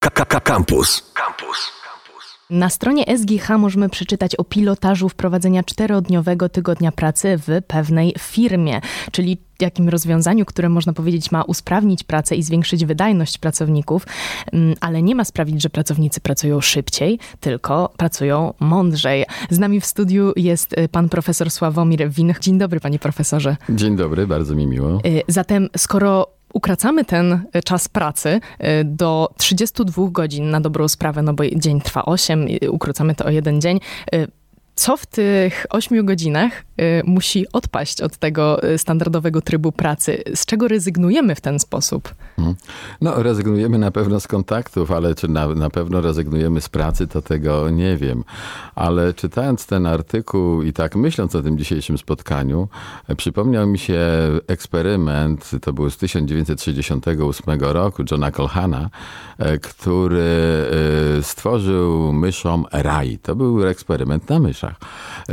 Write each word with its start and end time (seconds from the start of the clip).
KKK 0.00 0.40
Campus. 0.40 1.12
Campus. 1.14 1.72
Na 2.50 2.70
stronie 2.70 3.04
SGH 3.18 3.48
możemy 3.58 3.88
przeczytać 3.88 4.36
o 4.36 4.44
pilotażu 4.44 5.08
wprowadzenia 5.08 5.62
czterodniowego 5.62 6.48
tygodnia 6.48 6.92
pracy 6.92 7.38
w 7.38 7.62
pewnej 7.66 8.14
firmie, 8.18 8.80
czyli 9.12 9.38
jakim 9.60 9.88
rozwiązaniu, 9.88 10.44
które 10.44 10.68
można 10.68 10.92
powiedzieć 10.92 11.32
ma 11.32 11.42
usprawnić 11.42 12.04
pracę 12.04 12.36
i 12.36 12.42
zwiększyć 12.42 12.84
wydajność 12.84 13.38
pracowników, 13.38 14.06
mm, 14.52 14.74
ale 14.80 15.02
nie 15.02 15.14
ma 15.14 15.24
sprawić, 15.24 15.62
że 15.62 15.70
pracownicy 15.70 16.20
pracują 16.20 16.60
szybciej, 16.60 17.18
tylko 17.40 17.92
pracują 17.96 18.54
mądrzej. 18.60 19.24
Z 19.50 19.58
nami 19.58 19.80
w 19.80 19.86
studiu 19.86 20.32
jest 20.36 20.78
y, 20.78 20.88
pan 20.88 21.08
profesor 21.08 21.50
Sławomir 21.50 22.10
Winch. 22.10 22.40
Dzień 22.40 22.58
dobry, 22.58 22.80
panie 22.80 22.98
profesorze. 22.98 23.56
Dzień 23.68 23.96
dobry, 23.96 24.26
bardzo 24.26 24.54
mi 24.54 24.66
miło. 24.66 25.00
Y, 25.06 25.22
Zatem, 25.28 25.68
skoro 25.76 26.39
ukracamy 26.52 27.04
ten 27.04 27.32
y, 27.56 27.62
czas 27.62 27.88
pracy 27.88 28.28
y, 28.28 28.84
do 28.84 29.28
32 29.36 30.08
godzin 30.10 30.50
na 30.50 30.60
dobrą 30.60 30.88
sprawę, 30.88 31.22
no 31.22 31.32
bo 31.34 31.44
dzień 31.56 31.80
trwa 31.80 32.04
8, 32.04 32.48
y, 32.62 32.70
ukrócamy 32.70 33.14
to 33.14 33.24
o 33.24 33.30
jeden 33.30 33.60
dzień. 33.60 33.80
y, 34.14 34.28
Co 34.74 34.96
w 34.96 35.06
tych 35.06 35.66
8 35.70 36.06
godzinach 36.06 36.64
musi 37.04 37.46
odpaść 37.52 38.00
od 38.00 38.16
tego 38.16 38.72
y, 38.72 38.78
standardowego 38.78 39.40
trybu 39.40 39.72
pracy? 39.72 40.22
Z 40.34 40.46
czego 40.46 40.68
rezygnujemy 40.68 41.34
w 41.34 41.40
ten 41.40 41.58
sposób? 41.58 42.14
No, 43.00 43.22
rezygnujemy 43.22 43.78
na 43.78 43.90
pewno 43.90 44.20
z 44.20 44.28
kontaktów, 44.28 44.90
ale 44.90 45.14
czy 45.14 45.28
na, 45.28 45.46
na 45.48 45.70
pewno 45.70 46.00
rezygnujemy 46.00 46.60
z 46.60 46.68
pracy, 46.68 47.06
to 47.06 47.22
tego 47.22 47.70
nie 47.70 47.96
wiem. 47.96 48.24
Ale 48.74 49.14
czytając 49.14 49.66
ten 49.66 49.86
artykuł 49.86 50.62
i 50.62 50.72
tak 50.72 50.96
myśląc 50.96 51.34
o 51.34 51.42
tym 51.42 51.58
dzisiejszym 51.58 51.98
spotkaniu, 51.98 52.68
e, 53.08 53.16
przypomniał 53.16 53.66
mi 53.66 53.78
się 53.78 54.00
eksperyment, 54.46 55.50
to 55.62 55.72
był 55.72 55.90
z 55.90 55.96
1968 55.96 57.60
roku, 57.60 58.02
Johna 58.10 58.30
Colhana, 58.30 58.90
e, 59.38 59.58
który 59.58 60.66
e, 61.18 61.22
stworzył 61.22 62.12
myszom 62.12 62.66
raj. 62.72 63.18
To 63.22 63.36
był 63.36 63.66
eksperyment 63.66 64.30
na 64.30 64.38
myszach. 64.38 64.74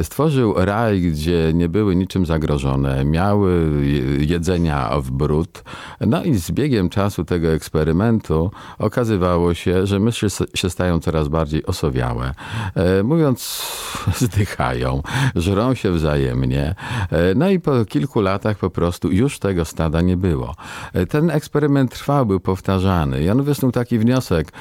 Stworzył 0.02 0.54
raj, 0.58 1.02
gdzie 1.02 1.37
nie 1.54 1.70
były 1.70 1.96
niczym 1.96 2.26
zagrożone, 2.26 3.06
miały 3.06 3.72
je- 3.86 4.26
jedzenia 4.26 4.90
w 5.02 5.12
bród. 5.12 5.64
No 6.02 6.24
i 6.24 6.36
z 6.36 6.52
biegiem 6.52 6.90
czasu 6.90 7.26
tego 7.26 7.48
eksperymentu 7.48 8.52
okazywało 8.80 9.54
się, 9.54 9.88
że 9.88 10.00
myszy 10.00 10.28
się 10.54 10.70
stają 10.70 11.00
coraz 11.00 11.28
bardziej 11.28 11.66
osowiałe. 11.66 12.34
E, 12.76 13.04
Mówiąc, 13.04 13.62
zdychają, 14.26 15.02
żrą 15.36 15.74
się 15.74 15.92
wzajemnie. 15.92 16.76
E, 17.12 17.36
No 17.36 17.50
i 17.50 17.60
po 17.60 17.86
kilku 17.86 18.22
latach 18.22 18.58
po 18.58 18.70
prostu 18.70 19.12
już 19.12 19.40
tego 19.40 19.66
stada 19.66 20.02
nie 20.02 20.18
było. 20.18 20.56
E, 20.94 21.06
Ten 21.06 21.30
eksperyment 21.30 21.92
trwał, 21.92 22.26
był 22.26 22.40
powtarzany. 22.40 23.32
On 23.32 23.44
wysnuł 23.44 23.72
taki 23.72 24.00
wniosek, 24.00 24.52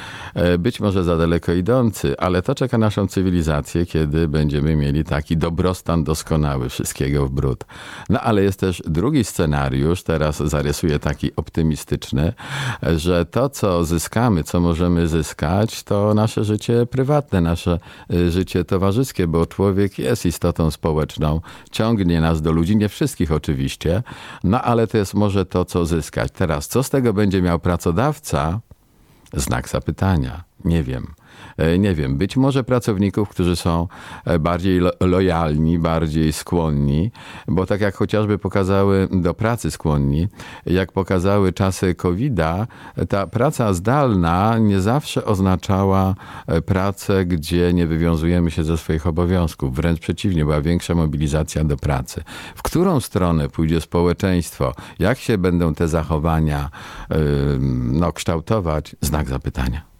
być 0.58 0.80
może 0.80 1.04
za 1.04 1.16
daleko 1.16 1.52
idący, 1.52 2.18
ale 2.18 2.42
to 2.42 2.54
czeka 2.54 2.78
naszą 2.78 3.06
cywilizację, 3.06 3.86
kiedy 3.86 4.28
będziemy 4.28 4.76
mieli 4.76 5.04
taki 5.04 5.36
dobrostan 5.36 6.04
doskonały, 6.04 6.65
wszystkiego 6.68 7.26
w 7.26 7.30
bród. 7.30 7.64
No 8.08 8.20
ale 8.20 8.42
jest 8.42 8.60
też 8.60 8.82
drugi 8.86 9.24
scenariusz, 9.24 10.02
teraz 10.02 10.36
zarysuję 10.36 10.98
taki 10.98 11.36
optymistyczny, 11.36 12.32
że 12.96 13.24
to, 13.24 13.48
co 13.48 13.84
zyskamy, 13.84 14.44
co 14.44 14.60
możemy 14.60 15.08
zyskać, 15.08 15.82
to 15.82 16.14
nasze 16.14 16.44
życie 16.44 16.86
prywatne, 16.86 17.40
nasze 17.40 17.78
y, 18.12 18.30
życie 18.30 18.64
towarzyskie, 18.64 19.26
bo 19.26 19.46
człowiek 19.46 19.98
jest 19.98 20.26
istotą 20.26 20.70
społeczną, 20.70 21.40
ciągnie 21.70 22.20
nas 22.20 22.42
do 22.42 22.52
ludzi, 22.52 22.76
nie 22.76 22.88
wszystkich 22.88 23.32
oczywiście, 23.32 24.02
no 24.44 24.62
ale 24.62 24.86
to 24.86 24.98
jest 24.98 25.14
może 25.14 25.46
to, 25.46 25.64
co 25.64 25.86
zyskać. 25.86 26.32
Teraz, 26.32 26.68
co 26.68 26.82
z 26.82 26.90
tego 26.90 27.12
będzie 27.12 27.42
miał 27.42 27.58
pracodawca? 27.58 28.60
Znak 29.32 29.68
zapytania. 29.68 30.44
Nie 30.64 30.82
wiem. 30.82 31.14
E, 31.56 31.78
Nie 31.78 31.94
wiem, 31.94 32.16
być 32.16 32.36
może 32.36 32.64
pracowników, 32.64 33.28
którzy 33.28 33.56
są 33.56 33.88
e, 34.24 34.38
bardziej 34.38 34.80
lo- 34.80 34.90
lojalni, 35.00 35.78
bardziej 35.78 36.32
skłonni, 36.32 37.10
bo 37.48 37.66
tak 37.66 37.80
jak 37.80 37.94
chociażby 37.94 38.38
pokazały 38.38 39.08
do 39.12 39.34
pracy 39.34 39.70
skłonni, 39.70 40.28
jak 40.66 40.92
pokazały 40.92 41.52
czasy 41.52 41.94
COVID-a, 41.94 42.66
ta 43.08 43.26
praca 43.26 43.72
zdalna 43.72 44.58
nie 44.58 44.80
zawsze 44.80 45.24
oznaczała 45.24 46.14
e, 46.46 46.62
pracę, 46.62 47.24
gdzie 47.24 47.72
nie 47.72 47.86
wywiązujemy 47.86 48.50
się 48.50 48.64
ze 48.64 48.76
swoich 48.76 49.06
obowiązków. 49.06 49.74
Wręcz 49.74 50.00
przeciwnie, 50.00 50.44
była 50.44 50.60
większa 50.60 50.94
mobilizacja 50.94 51.64
do 51.64 51.76
pracy. 51.76 52.22
W 52.54 52.62
którą 52.62 53.00
stronę 53.00 53.48
pójdzie 53.48 53.80
społeczeństwo? 53.80 54.74
Jak 54.98 55.18
się 55.18 55.38
będą 55.38 55.74
te 55.74 55.88
zachowania 55.88 56.70
no, 57.92 58.12
kształtować? 58.12 58.96
Znak 59.00 59.28
zapytania. 59.28 59.95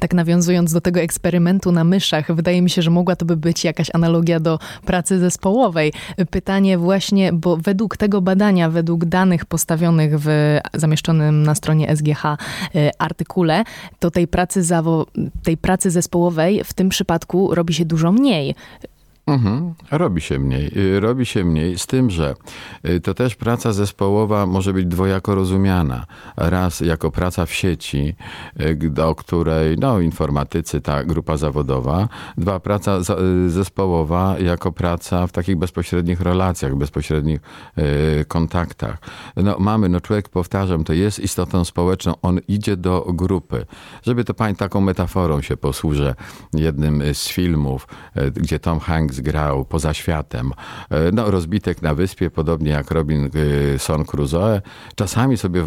Tak 0.00 0.14
nawiązując 0.14 0.72
do 0.72 0.80
tego 0.80 1.00
eksperymentu 1.00 1.72
na 1.72 1.84
myszach, 1.84 2.34
wydaje 2.34 2.62
mi 2.62 2.70
się, 2.70 2.82
że 2.82 2.90
mogła 2.90 3.16
to 3.16 3.24
by 3.24 3.36
być 3.36 3.64
jakaś 3.64 3.90
analogia 3.94 4.40
do 4.40 4.58
pracy 4.86 5.18
zespołowej. 5.18 5.92
Pytanie 6.30 6.78
właśnie, 6.78 7.32
bo 7.32 7.56
według 7.56 7.96
tego 7.96 8.20
badania, 8.20 8.70
według 8.70 9.04
danych 9.04 9.44
postawionych 9.44 10.20
w 10.20 10.58
zamieszczonym 10.74 11.42
na 11.42 11.54
stronie 11.54 11.96
SGH 11.96 12.24
y, 12.24 12.90
artykule, 12.98 13.64
to 13.98 14.10
tej 14.10 14.28
pracy, 14.28 14.62
zawo- 14.62 15.06
tej 15.42 15.56
pracy 15.56 15.90
zespołowej 15.90 16.64
w 16.64 16.72
tym 16.74 16.88
przypadku 16.88 17.54
robi 17.54 17.74
się 17.74 17.84
dużo 17.84 18.12
mniej. 18.12 18.54
Mhm, 19.28 19.74
robi 19.90 20.20
się 20.20 20.38
mniej. 20.38 20.78
Y, 20.78 21.00
Robi 21.00 21.26
się 21.26 21.44
mniej, 21.44 21.78
z 21.78 21.86
tym, 21.86 22.10
że 22.10 22.34
y, 22.88 23.00
to 23.00 23.14
też 23.14 23.34
praca 23.34 23.72
zespołowa 23.72 24.46
może 24.46 24.72
być 24.72 24.86
dwojako 24.86 25.34
rozumiana. 25.34 26.06
Raz 26.36 26.80
jako 26.80 27.10
praca 27.10 27.46
w 27.46 27.52
sieci, 27.52 28.14
y, 28.60 28.74
g- 28.76 29.04
o 29.06 29.14
której, 29.14 29.76
no, 29.78 30.00
informatycy, 30.00 30.80
ta 30.80 31.04
grupa 31.04 31.36
zawodowa. 31.36 32.08
Dwa, 32.38 32.60
praca 32.60 32.98
zespołowa 33.48 34.36
jako 34.38 34.72
praca 34.72 35.26
w 35.26 35.32
takich 35.32 35.56
bezpośrednich 35.56 36.20
relacjach, 36.20 36.74
bezpośrednich 36.76 37.40
kontaktach. 38.28 38.98
No, 39.36 39.56
mamy, 39.58 39.88
no, 39.88 40.00
człowiek, 40.00 40.28
powtarzam, 40.28 40.84
to 40.84 40.92
jest 40.92 41.18
istotą 41.20 41.64
społeczną, 41.64 42.14
on 42.22 42.40
idzie 42.48 42.76
do 42.76 43.06
grupy. 43.14 43.66
Żeby 44.02 44.24
to 44.24 44.34
pani 44.34 44.56
taką 44.56 44.80
metaforą 44.80 45.40
się 45.42 45.56
posłużę, 45.56 46.14
jednym 46.54 47.02
z 47.14 47.28
filmów, 47.28 47.88
gdzie 48.34 48.58
Tom 48.58 48.80
Hanks 48.80 49.15
grał 49.20 49.64
poza 49.64 49.94
światem. 49.94 50.52
E, 50.90 51.12
No, 51.12 51.30
rozbitek 51.30 51.82
na 51.82 51.94
wyspie, 51.94 52.30
podobnie 52.30 52.70
jak 52.70 52.90
Robinson 52.90 54.04
Crusoe, 54.04 54.60
czasami 54.94 55.36
sobie 55.36 55.64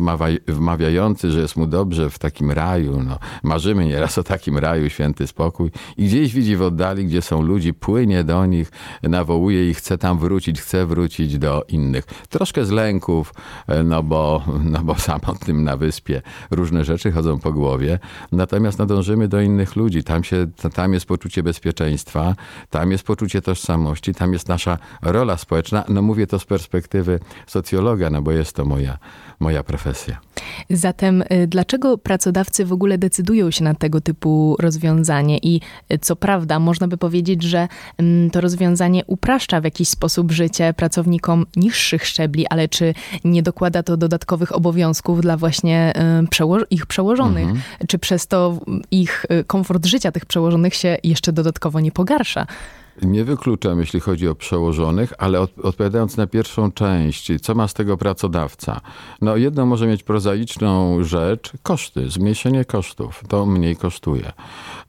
wmawiający, 0.47 1.31
że 1.31 1.39
jest 1.39 1.55
mu 1.55 1.67
dobrze 1.67 2.09
w 2.09 2.19
takim 2.19 2.51
raju. 2.51 3.03
No, 3.03 3.19
marzymy 3.43 3.85
nieraz 3.85 4.17
o 4.17 4.23
takim 4.23 4.57
raju, 4.57 4.89
święty 4.89 5.27
spokój. 5.27 5.71
I 5.97 6.05
gdzieś 6.05 6.33
widzi 6.33 6.55
w 6.55 6.61
oddali, 6.61 7.05
gdzie 7.05 7.21
są 7.21 7.41
ludzi, 7.41 7.73
płynie 7.73 8.23
do 8.23 8.45
nich, 8.45 8.71
nawołuje 9.03 9.69
ich, 9.69 9.77
chce 9.77 9.97
tam 9.97 10.19
wrócić, 10.19 10.61
chce 10.61 10.85
wrócić 10.85 11.37
do 11.37 11.63
innych. 11.67 12.05
Troszkę 12.29 12.65
z 12.65 12.71
lęków, 12.71 13.33
e, 13.67 13.83
no 13.83 14.03
bo, 14.03 14.43
no 14.63 14.79
bo 14.83 14.95
samotnym 15.09 15.63
na 15.63 15.77
wyspie 15.77 16.21
różne 16.51 16.85
rzeczy 16.85 17.11
chodzą 17.11 17.39
po 17.39 17.53
głowie. 17.53 17.99
Natomiast 18.31 18.79
nadążymy 18.79 19.27
do 19.27 19.41
innych 19.41 19.75
ludzi. 19.75 20.03
Tam, 20.03 20.23
się, 20.23 20.47
tam 20.73 20.93
jest 20.93 21.05
poczucie 21.05 21.43
bezpieczeństwa, 21.43 22.35
tam 22.69 22.91
jest 22.91 23.03
poczucie 23.03 23.38
tożsamości, 23.41 24.13
tam 24.13 24.33
jest 24.33 24.47
nasza 24.47 24.77
rola 25.01 25.37
społeczna. 25.37 25.83
No 25.89 26.01
mówię 26.01 26.27
to 26.27 26.39
z 26.39 26.45
perspektywy 26.45 27.19
socjologa, 27.47 28.09
no 28.09 28.21
bo 28.21 28.31
jest 28.31 28.55
to 28.55 28.65
moja, 28.65 28.97
moja 29.39 29.63
profesja. 29.63 30.19
Zatem 30.69 31.21
y, 31.21 31.47
dlaczego 31.47 31.97
pracodawcy 31.97 32.65
w 32.65 32.73
ogóle 32.73 32.97
decydują 32.97 33.51
się 33.51 33.63
na 33.63 33.73
tego 33.73 34.01
typu 34.01 34.55
rozwiązanie? 34.59 35.37
I 35.37 35.61
y, 35.93 35.97
co 35.99 36.15
prawda, 36.15 36.59
można 36.59 36.87
by 36.87 36.97
powiedzieć, 36.97 37.43
że 37.43 37.67
mm, 37.97 38.29
to 38.29 38.41
rozwiązanie 38.41 39.05
upraszcza 39.05 39.61
w 39.61 39.63
jakiś 39.63 39.89
sposób 39.89 40.31
życie 40.31 40.73
pracownikom 40.73 41.45
niższych 41.55 42.05
szczebli, 42.05 42.47
ale 42.47 42.67
czy 42.67 42.93
nie 43.23 43.43
dokłada 43.43 43.83
to 43.83 43.97
dodatkowych 43.97 44.55
obowiązków 44.55 45.21
dla 45.21 45.37
właśnie 45.37 45.93
y, 46.23 46.27
przeło- 46.27 46.65
ich 46.69 46.85
przełożonych? 46.85 47.47
Czy 47.87 47.99
przez 47.99 48.27
to 48.27 48.59
ich 48.91 49.25
komfort 49.47 49.85
życia 49.85 50.11
tych 50.11 50.25
przełożonych 50.25 50.75
się 50.75 50.97
jeszcze 51.03 51.33
dodatkowo 51.33 51.79
nie 51.79 51.91
pogarsza? 51.91 52.47
Nie 53.01 53.23
wykluczam, 53.23 53.79
jeśli 53.79 53.99
chodzi 53.99 54.27
o 54.27 54.35
przełożonych, 54.35 55.13
ale 55.17 55.39
od, 55.39 55.59
odpowiadając 55.59 56.17
na 56.17 56.27
pierwszą 56.27 56.71
część, 56.71 57.31
co 57.41 57.55
ma 57.55 57.67
z 57.67 57.73
tego 57.73 57.97
pracodawca? 57.97 58.81
No, 59.21 59.37
jedno 59.37 59.65
może 59.65 59.87
mieć 59.87 60.03
prozaiczną 60.03 61.03
rzecz, 61.03 61.51
koszty, 61.63 62.09
zmniejszenie 62.09 62.65
kosztów, 62.65 63.23
to 63.27 63.45
mniej 63.45 63.75
kosztuje. 63.75 64.31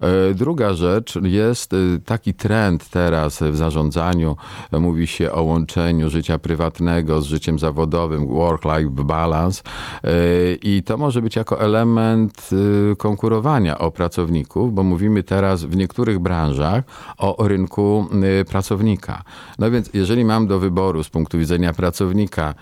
E, 0.00 0.34
Druga 0.34 0.74
rzecz 0.74 1.18
jest 1.22 1.72
e, 1.72 1.76
taki 2.04 2.34
trend 2.34 2.88
teraz 2.88 3.42
w 3.42 3.56
zarządzaniu, 3.56 4.36
mówi 4.72 5.06
się 5.06 5.32
o 5.32 5.42
łączeniu 5.42 6.10
życia 6.10 6.38
prywatnego 6.38 7.22
z 7.22 7.26
życiem 7.26 7.58
zawodowym, 7.58 8.26
work-life 8.26 8.90
balance 8.90 9.62
e, 10.04 10.10
i 10.54 10.82
to 10.82 10.96
może 10.96 11.22
być 11.22 11.36
jako 11.36 11.60
element 11.60 12.50
e, 12.92 12.96
konkurowania 12.96 13.78
o 13.78 13.90
pracowników, 13.90 14.74
bo 14.74 14.82
mówimy 14.82 15.22
teraz 15.22 15.64
w 15.64 15.76
niektórych 15.76 16.18
branżach 16.18 16.84
o 17.18 17.48
rynku 17.48 17.99
wyboru 18.04 18.44
pracownika. 18.44 19.22
No 19.58 19.70
więc 19.70 19.90
jeżeli 19.94 20.24
mam 20.24 20.46
do 20.46 20.58
wyboru 20.58 21.04
z 21.04 21.08
punktu 21.08 21.38
widzenia 21.38 21.72
pracownika 21.72 22.54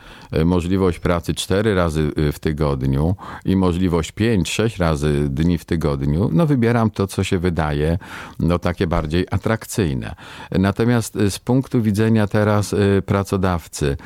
możliwość 0.44 0.98
pracy 0.98 1.34
cztery 1.34 1.74
razy 1.74 2.12
w 2.32 2.38
tygodniu 2.38 3.16
i 3.44 3.56
możliwość 3.56 4.12
pięć, 4.12 4.50
sześć 4.50 4.78
razy 4.78 5.28
dni 5.28 5.58
w 5.58 5.64
tygodniu, 5.64 6.30
no 6.32 6.46
wybieram 6.46 6.90
to, 6.90 7.06
co 7.06 7.24
się 7.24 7.38
wydaje 7.38 7.98
no 8.38 8.58
takie 8.58 8.86
bardziej 8.86 9.26
atrakcyjne. 9.30 10.14
Natomiast 10.50 11.18
z 11.30 11.38
punktu 11.38 11.82
widzenia 11.82 12.26
teraz 12.26 12.74
pracodawcy, 13.06 13.96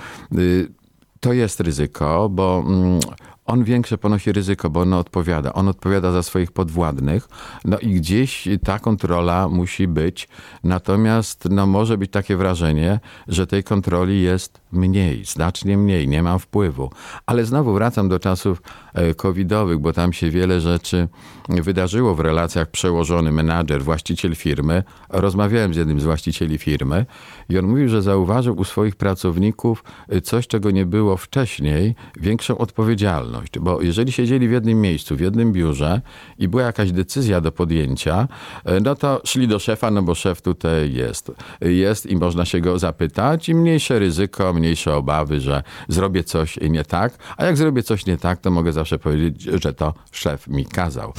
to 1.20 1.32
jest 1.32 1.61
ryzyko, 1.61 2.28
bo 2.28 2.64
mm, 2.67 3.00
on 3.47 3.65
większe 3.65 3.99
ponosi 3.99 4.33
ryzyko, 4.33 4.71
bo 4.71 4.81
on 4.81 4.93
odpowiada. 4.93 5.53
On 5.53 5.69
odpowiada 5.69 6.12
za 6.12 6.23
swoich 6.23 6.53
podwładnych, 6.53 7.29
no 7.65 7.79
i 7.79 7.94
gdzieś 7.94 8.49
ta 8.65 8.79
kontrola 8.79 9.49
musi 9.49 9.89
być. 9.89 10.29
Natomiast 10.65 11.49
no, 11.50 11.67
może 11.67 11.99
być 11.99 12.11
takie 12.11 12.37
wrażenie, 12.37 13.00
że 13.29 13.47
tej 13.47 13.65
kontroli 13.65 14.23
jest 14.23 14.62
mniej, 14.73 15.25
znacznie 15.25 15.77
mniej, 15.79 16.09
nie 16.09 16.23
mam 16.23 16.39
wpływu. 16.39 16.91
Ale 17.27 17.45
znowu 17.45 17.75
wracam 17.75 18.09
do 18.09 18.19
czasów 18.19 18.63
e, 18.95 19.15
covidowych, 19.15 19.79
bo 19.79 19.93
tam 19.93 20.13
się 20.13 20.31
wiele 20.31 20.61
rzeczy 20.61 21.09
wydarzyło 21.49 22.15
w 22.15 22.21
relacjach 22.21 22.71
przełożony 22.71 23.33
menadżer, 23.33 23.83
właściciel 23.83 24.35
firmy. 24.35 24.83
Rozmawiałem 25.09 25.75
z 25.75 25.77
jednym 25.77 26.01
z 26.01 26.05
właścicieli 26.05 26.59
firmy 26.59 27.07
i 27.49 27.59
on 27.59 27.67
mówił, 27.67 27.89
że 27.89 28.03
zauważył 28.03 28.57
u 28.57 28.65
swoich 28.65 28.97
pracowników 28.97 29.85
e, 30.09 30.21
coś, 30.21 30.47
czego 30.47 30.71
nie 30.71 30.87
było 30.87 31.17
wcześniej, 31.17 31.95
większą 32.21 32.59
odpowiedzialność. 32.59 33.59
Bo 33.59 33.83
jeżeli 33.83 34.13
siedzieli 34.13 34.49
w 34.49 34.53
jednym 34.53 34.81
miejscu, 34.81 35.17
w 35.17 35.21
jednym 35.21 35.53
biurze 35.53 36.01
i 36.39 36.49
była 36.49 36.63
jakaś 36.63 36.93
decyzja 36.93 37.41
do 37.41 37.53
podjęcia, 37.53 38.29
e, 38.65 38.81
no 38.81 38.95
to 38.95 39.21
szli 39.25 39.49
do 39.49 39.59
szefa, 39.59 39.91
no 39.91 40.03
bo 40.03 40.15
szef 40.15 40.43
tutaj 40.43 40.93
jest. 40.93 41.33
Jest 41.61 42.07
i 42.07 42.17
można 42.17 42.45
się 42.45 42.61
go 42.61 42.79
zapytać 42.79 43.49
i 43.49 43.55
mniejsze 43.55 43.99
ryzyko, 43.99 44.53
mniejsze 44.62 44.97
obawy, 44.97 45.41
że 45.41 45.62
zrobię 45.88 46.25
coś 46.25 46.59
nie 46.70 46.85
tak, 46.85 47.12
a 47.37 47.44
jak 47.44 47.56
zrobię 47.56 47.82
coś 47.82 48.06
nie 48.06 48.17
tak, 48.17 48.41
to 48.41 48.50
mogę 48.50 48.73
zawsze 48.73 48.99
powiedzieć, 48.99 49.43
że 49.43 49.75
to 49.75 49.94
szef 50.12 50.49
mi 50.49 50.67
kazał. 50.67 51.12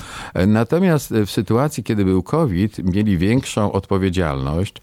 Natomiast 0.48 1.14
w 1.26 1.32
sytuacji, 1.32 1.84
kiedy 1.84 2.06
był 2.06 2.24
COVID, 2.24 2.94
mieli 2.94 3.18
większą 3.18 3.72
odpowiedzialność, 3.72 4.74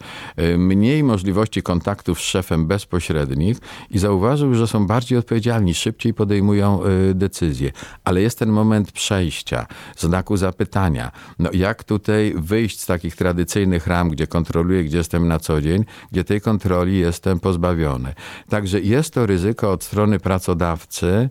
mniej 0.58 1.04
możliwości 1.04 1.62
kontaktów 1.62 2.20
z 2.20 2.22
szefem 2.22 2.66
bezpośrednich 2.66 3.58
i 3.90 3.98
zauważył, 3.98 4.54
że 4.54 4.66
są 4.66 4.86
bardziej 4.86 5.18
odpowiedzialni, 5.18 5.74
szybciej 5.74 6.14
podejmują 6.14 6.80
e, 6.82 7.14
decyzje. 7.14 7.72
Ale 8.04 8.20
jest 8.20 8.38
ten 8.38 8.48
moment 8.48 8.92
przejścia, 8.92 9.66
znaku 9.96 10.36
zapytania. 10.36 11.10
No 11.38 11.50
jak 11.52 11.84
tutaj 11.84 12.34
wyjść 12.36 12.80
z 12.80 12.86
takich 12.86 13.16
tradycyjnych 13.16 13.86
ram, 13.86 14.08
gdzie 14.08 14.26
kontroluję, 14.26 14.84
gdzie 14.84 14.98
jestem 14.98 15.28
na 15.28 15.38
co 15.38 15.60
dzień, 15.60 15.84
gdzie 16.12 16.24
tej 16.24 16.40
kontroli 16.40 16.98
jestem 16.98 17.40
pozbawiony. 17.40 18.14
Także 18.50 18.80
jest 18.80 19.14
to 19.14 19.26
ryzyko 19.26 19.72
od 19.72 19.84
strony 19.84 20.20
pracodawcy. 20.20 21.28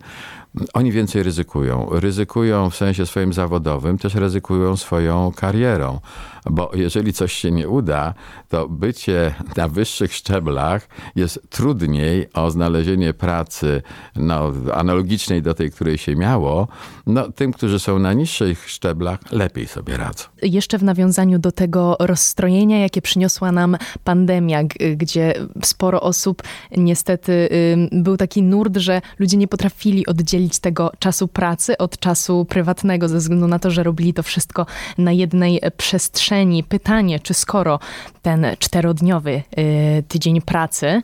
Oni 0.74 0.92
więcej 0.92 1.24
ryzykują. 1.24 1.88
Ryzykują 1.92 2.70
w 2.70 2.76
sensie 2.76 3.06
swoim 3.06 3.34
zawodowym, 3.34 3.98
też 3.98 4.16
ryzykują 4.16 4.78
swoją 4.78 5.32
karierą 5.36 6.00
bo 6.46 6.72
jeżeli 6.74 7.14
coś 7.14 7.34
się 7.34 7.52
nie 7.52 7.70
uda, 7.70 8.14
to 8.50 8.70
bycie 8.70 9.36
na 9.58 9.68
wyższych 9.68 10.14
szczeblach 10.14 10.88
jest 11.16 11.40
trudniej 11.50 12.28
o 12.34 12.52
znalezienie 12.52 13.14
pracy 13.14 13.82
no, 14.16 14.52
analogicznej 14.74 15.42
do 15.42 15.54
tej, 15.54 15.72
której 15.72 15.98
się 15.98 16.16
miało. 16.16 16.68
No, 17.08 17.32
tym, 17.32 17.52
którzy 17.52 17.80
są 17.80 18.00
na 18.00 18.14
niższych 18.14 18.70
szczeblach, 18.70 19.20
lepiej 19.32 19.68
sobie 19.68 19.98
radzą. 19.98 20.26
Jeszcze 20.42 20.78
w 20.78 20.84
nawiązaniu 20.84 21.40
do 21.40 21.52
tego 21.52 21.98
rozstrojenia, 22.00 22.80
jakie 22.80 23.02
przyniosła 23.02 23.52
nam 23.52 23.78
pandemia, 24.04 24.64
gdzie 24.96 25.34
sporo 25.64 26.02
osób 26.02 26.44
niestety 26.78 27.50
był 27.92 28.18
taki 28.18 28.44
nurt, 28.44 28.78
że 28.78 29.02
ludzie 29.20 29.38
nie 29.38 29.48
potrafili 29.48 30.06
oddzielić 30.06 30.39
tego 30.62 30.92
czasu 31.00 31.28
pracy 31.28 31.78
od 31.78 32.00
czasu 32.00 32.46
prywatnego, 32.46 33.08
ze 33.08 33.18
względu 33.18 33.48
na 33.48 33.60
to, 33.60 33.72
że 33.72 33.84
robili 33.84 34.14
to 34.14 34.24
wszystko 34.24 34.66
na 34.98 35.12
jednej 35.12 35.62
przestrzeni 35.78 36.64
pytanie, 36.64 37.20
czy 37.20 37.34
skoro 37.34 37.80
ten 38.22 38.46
czterodniowy 38.60 39.32
y, 39.60 40.04
tydzień 40.08 40.42
pracy 40.42 41.02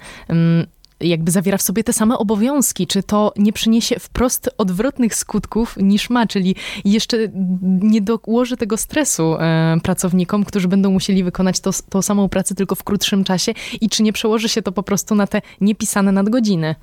jakby 1.00 1.32
zawiera 1.32 1.58
w 1.58 1.62
sobie 1.62 1.84
te 1.84 1.94
same 1.94 2.18
obowiązki, 2.18 2.88
czy 2.88 3.04
to 3.04 3.34
nie 3.38 3.54
przyniesie 3.54 4.00
wprost 4.00 4.50
odwrotnych 4.58 5.16
skutków 5.16 5.78
niż 5.78 6.10
ma, 6.10 6.28
czyli 6.28 6.56
jeszcze 6.86 7.18
nie 7.64 8.02
dołoży 8.02 8.58
tego 8.58 8.78
stresu 8.78 9.36
e, 9.36 9.78
pracownikom, 9.84 10.44
którzy 10.44 10.68
będą 10.68 10.92
musieli 10.92 11.24
wykonać 11.24 11.60
to, 11.60 11.72
tą 11.90 12.02
samą 12.02 12.30
pracę 12.30 12.56
tylko 12.56 12.76
w 12.76 12.84
krótszym 12.84 13.24
czasie 13.24 13.54
i 13.82 13.90
czy 13.90 14.04
nie 14.04 14.14
przełoży 14.14 14.50
się 14.50 14.62
to 14.62 14.72
po 14.72 14.84
prostu 14.84 15.16
na 15.16 15.28
te 15.28 15.42
niepisane 15.62 16.12
nadgodziny. 16.12 16.76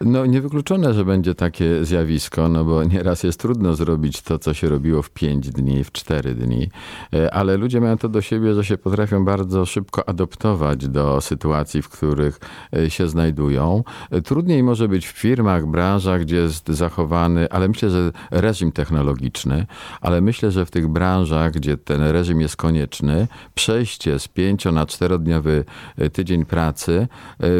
No 0.00 0.26
niewykluczone, 0.26 0.94
że 0.94 1.04
będzie 1.04 1.34
takie 1.34 1.84
zjawisko, 1.84 2.48
no 2.48 2.64
bo 2.64 2.84
nieraz 2.84 3.22
jest 3.22 3.40
trudno 3.40 3.74
zrobić 3.74 4.22
to, 4.22 4.38
co 4.38 4.54
się 4.54 4.68
robiło 4.68 5.02
w 5.02 5.10
pięć 5.10 5.50
dni, 5.50 5.84
w 5.84 5.92
cztery 5.92 6.34
dni, 6.34 6.68
e, 7.14 7.34
ale 7.34 7.56
ludzie 7.56 7.80
mają 7.80 7.98
to 7.98 8.08
do 8.08 8.22
siebie, 8.22 8.54
że 8.54 8.64
się 8.64 8.78
potrafią 8.78 9.24
bardzo 9.24 9.66
szybko 9.66 10.08
adoptować 10.08 10.88
do 10.88 11.20
sytuacji, 11.20 11.82
w 11.82 11.88
których 11.88 12.40
e, 12.76 12.90
się 12.90 13.08
znajdują. 13.08 13.84
E, 14.10 14.22
trudniej 14.22 14.62
może 14.62 14.88
być 14.88 15.06
w 15.08 15.10
firmach, 15.10 15.66
branżach, 15.66 16.20
gdzie 16.20 16.36
jest 16.36 16.68
zachowany, 16.68 17.50
ale 17.50 17.68
myślę, 17.68 17.90
że 17.90 18.12
reżim 18.30 18.72
technologiczny, 18.72 19.66
ale 20.00 20.20
myślę, 20.20 20.50
że 20.50 20.66
w 20.66 20.70
tych 20.70 20.88
branżach, 20.88 21.52
gdzie 21.52 21.76
ten 21.76 22.02
reżim 22.02 22.40
jest 22.40 22.56
konieczny, 22.56 23.28
przejście 23.54 24.18
z 24.18 24.28
pięcio 24.28 24.72
na 24.72 24.86
czterodniowy 24.86 25.64
tydzień 26.12 26.44
pracy 26.44 27.08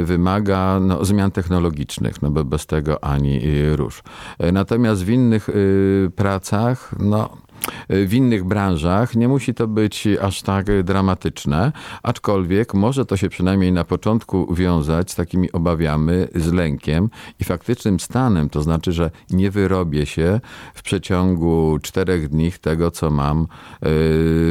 wymaga 0.04 0.80
no, 0.80 1.04
zmian 1.04 1.30
technologicznych 1.30 2.22
no 2.30 2.44
bez 2.44 2.66
tego 2.66 3.04
ani 3.04 3.44
y, 3.44 3.76
rusz. 3.76 4.02
E, 4.38 4.52
natomiast 4.52 5.04
w 5.04 5.08
innych 5.08 5.48
y, 5.48 6.10
pracach, 6.16 6.94
no 6.98 7.45
w 7.88 8.14
innych 8.14 8.44
branżach 8.44 9.16
nie 9.16 9.28
musi 9.28 9.54
to 9.54 9.68
być 9.68 10.08
aż 10.20 10.42
tak 10.42 10.82
dramatyczne, 10.82 11.72
aczkolwiek 12.02 12.74
może 12.74 13.06
to 13.06 13.16
się 13.16 13.28
przynajmniej 13.28 13.72
na 13.72 13.84
początku 13.84 14.54
wiązać 14.54 15.10
z 15.10 15.14
takimi 15.14 15.52
obawiami, 15.52 16.12
z 16.34 16.52
lękiem 16.52 17.10
i 17.40 17.44
faktycznym 17.44 18.00
stanem, 18.00 18.50
to 18.50 18.62
znaczy, 18.62 18.92
że 18.92 19.10
nie 19.30 19.50
wyrobię 19.50 20.06
się 20.06 20.40
w 20.74 20.82
przeciągu 20.82 21.78
czterech 21.82 22.28
dni 22.28 22.52
tego, 22.60 22.90
co 22.90 23.10
mam 23.10 23.40
yy, 23.40 23.46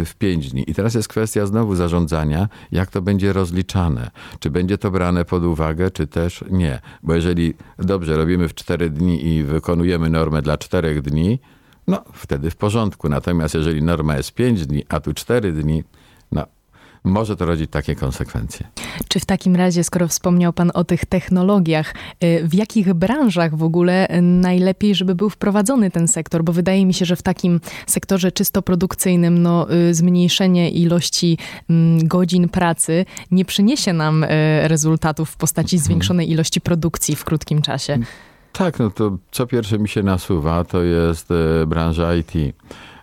w 0.06 0.14
pięć 0.20 0.52
dni. 0.52 0.64
I 0.68 0.74
teraz 0.74 0.94
jest 0.94 1.08
kwestia 1.08 1.46
znowu 1.46 1.76
zarządzania, 1.76 2.50
jak 2.72 2.92
to 2.92 3.02
będzie 3.02 3.34
rozliczane. 3.34 4.12
Czy 4.40 4.50
będzie 4.50 4.78
to 4.78 4.92
brane 4.92 5.26
pod 5.26 5.44
uwagę, 5.44 5.92
czy 5.92 6.08
też 6.08 6.44
nie. 6.50 6.82
Bo 7.04 7.14
jeżeli 7.14 7.54
dobrze 7.80 8.18
robimy 8.18 8.48
w 8.48 8.54
cztery 8.54 8.90
dni 8.90 9.28
i 9.28 9.44
wykonujemy 9.44 10.10
normę 10.10 10.42
dla 10.42 10.58
czterech 10.58 11.02
dni, 11.02 11.40
no 11.88 12.04
wtedy 12.14 12.52
w 12.52 12.56
porządku. 12.56 13.10
Natomiast 13.10 13.54
jeżeli 13.54 13.84
norma 13.84 14.18
jest 14.18 14.32
5 14.32 14.68
dni, 14.68 14.84
a 14.90 15.00
tu 15.00 15.14
4 15.14 15.52
dni, 15.52 15.84
no 16.32 16.46
może 17.06 17.36
to 17.36 17.46
rodzić 17.46 17.72
takie 17.72 17.96
konsekwencje. 17.96 18.68
Czy 19.08 19.20
w 19.20 19.26
takim 19.26 19.56
razie, 19.56 19.84
skoro 19.84 20.08
wspomniał 20.08 20.54
Pan 20.54 20.72
o 20.74 20.84
tych 20.84 21.06
technologiach, 21.06 21.94
y, 22.24 22.48
w 22.48 22.54
jakich 22.54 22.94
branżach 22.94 23.56
w 23.56 23.64
ogóle 23.64 24.08
najlepiej, 24.22 24.96
żeby 24.96 25.16
był 25.16 25.30
wprowadzony 25.30 25.92
ten 25.92 26.08
sektor? 26.08 26.44
Bo 26.44 26.54
wydaje 26.54 26.86
mi 26.86 26.94
się, 26.94 27.06
że 27.06 27.16
w 27.16 27.22
takim 27.22 27.60
sektorze 27.88 28.32
czysto 28.32 28.62
produkcyjnym 28.62 29.42
no, 29.42 29.74
y, 29.74 29.94
zmniejszenie 29.94 30.70
ilości 30.70 31.38
mm, 31.70 32.08
godzin 32.08 32.50
pracy 32.50 33.06
nie 33.32 33.46
przyniesie 33.46 33.94
nam 33.94 34.24
y, 34.24 34.28
rezultatów 34.64 35.30
w 35.30 35.38
postaci 35.38 35.76
mhm. 35.76 35.86
zwiększonej 35.86 36.32
ilości 36.32 36.62
produkcji 36.62 37.16
w 37.16 37.26
krótkim 37.26 37.62
czasie. 37.62 38.00
Tak, 38.58 38.80
no 38.80 38.90
to 38.90 39.18
co 39.32 39.48
pierwsze 39.48 39.80
mi 39.80 39.90
się 39.90 40.04
nasuwa, 40.04 40.64
to 40.64 40.84
jest 40.84 41.32
e, 41.32 41.66
branża 41.66 42.16
IT. 42.16 42.34